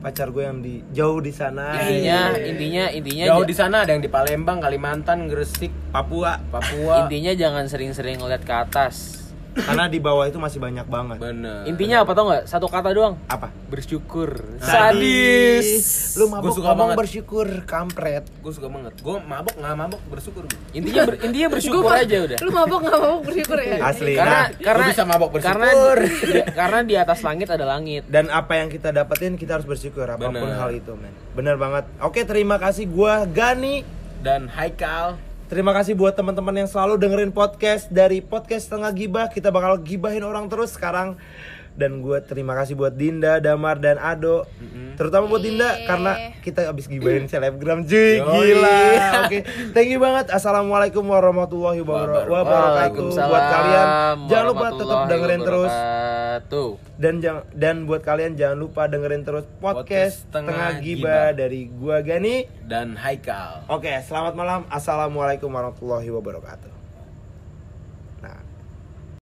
[0.00, 3.94] pacar gue yang di jauh di sana intinya intinya intinya Jauh ja- di sana ada
[3.94, 7.06] yang di Palembang, Kalimantan, Gresik, Papua Papua.
[7.06, 9.21] intinya jangan sering-sering ngeliat ke atas.
[9.54, 11.64] Karena di bawah itu masih banyak banget Bener.
[11.64, 12.44] Intinya apa tau nggak?
[12.44, 13.14] Satu kata doang.
[13.26, 14.58] apa Bersyukur.
[14.58, 15.76] Sadis.
[16.14, 16.98] Lu mabuk Gua suka ngomong banget.
[16.98, 18.24] bersyukur, kampret.
[18.28, 18.92] gue suka banget.
[18.98, 20.42] Gue mabok nggak mabok bersyukur.
[20.44, 20.58] gua.
[20.70, 22.38] Intinya ber- intinya bersyukur Gua- aja udah.
[22.38, 24.12] lu mabok nggak mabok bersyukur ya Asli.
[24.14, 25.98] Karena Nah, karena bisa mabok karena bersyukur.
[26.28, 28.02] di- karena di atas langit ada langit.
[28.06, 30.52] dan apa yang kita dapetin kita harus bersyukur apa pun Bener.
[30.54, 31.12] hal itu, men.
[31.32, 31.88] Bener banget.
[31.98, 33.84] Oke, terima kasih gua Gani.
[34.20, 35.16] Dan Haikal.
[35.52, 39.28] Terima kasih buat teman-teman yang selalu dengerin podcast dari podcast Tengah Gibah.
[39.28, 41.20] Kita bakal gibahin orang terus sekarang.
[41.72, 44.44] Dan gue terima kasih buat Dinda, Damar, dan Ado.
[44.96, 45.88] Terutama buat Dinda Yeay.
[45.88, 46.12] karena
[46.44, 48.20] kita abis gibahin selebgram cuy.
[48.20, 48.52] Yoi.
[48.52, 48.80] Gila.
[49.26, 49.38] Oke,
[49.72, 50.28] thank you banget.
[50.28, 52.30] Assalamuallah warahmatullahi wabarakatuh.
[52.30, 53.86] Waalaikumsalam Buat kalian
[54.28, 55.74] jangan lupa tetap dengerin terus
[56.96, 61.26] dan jangan dan buat kalian jangan lupa dengerin terus podcast, Podcast Tengah Tengah Gibah Gibah.
[61.36, 62.46] dari gua Gani.
[62.64, 63.68] Dan Haikal.
[63.68, 64.60] Oke, selamat malam.
[64.72, 66.81] Assalamualaikum warahmatullahi wabarakatuh.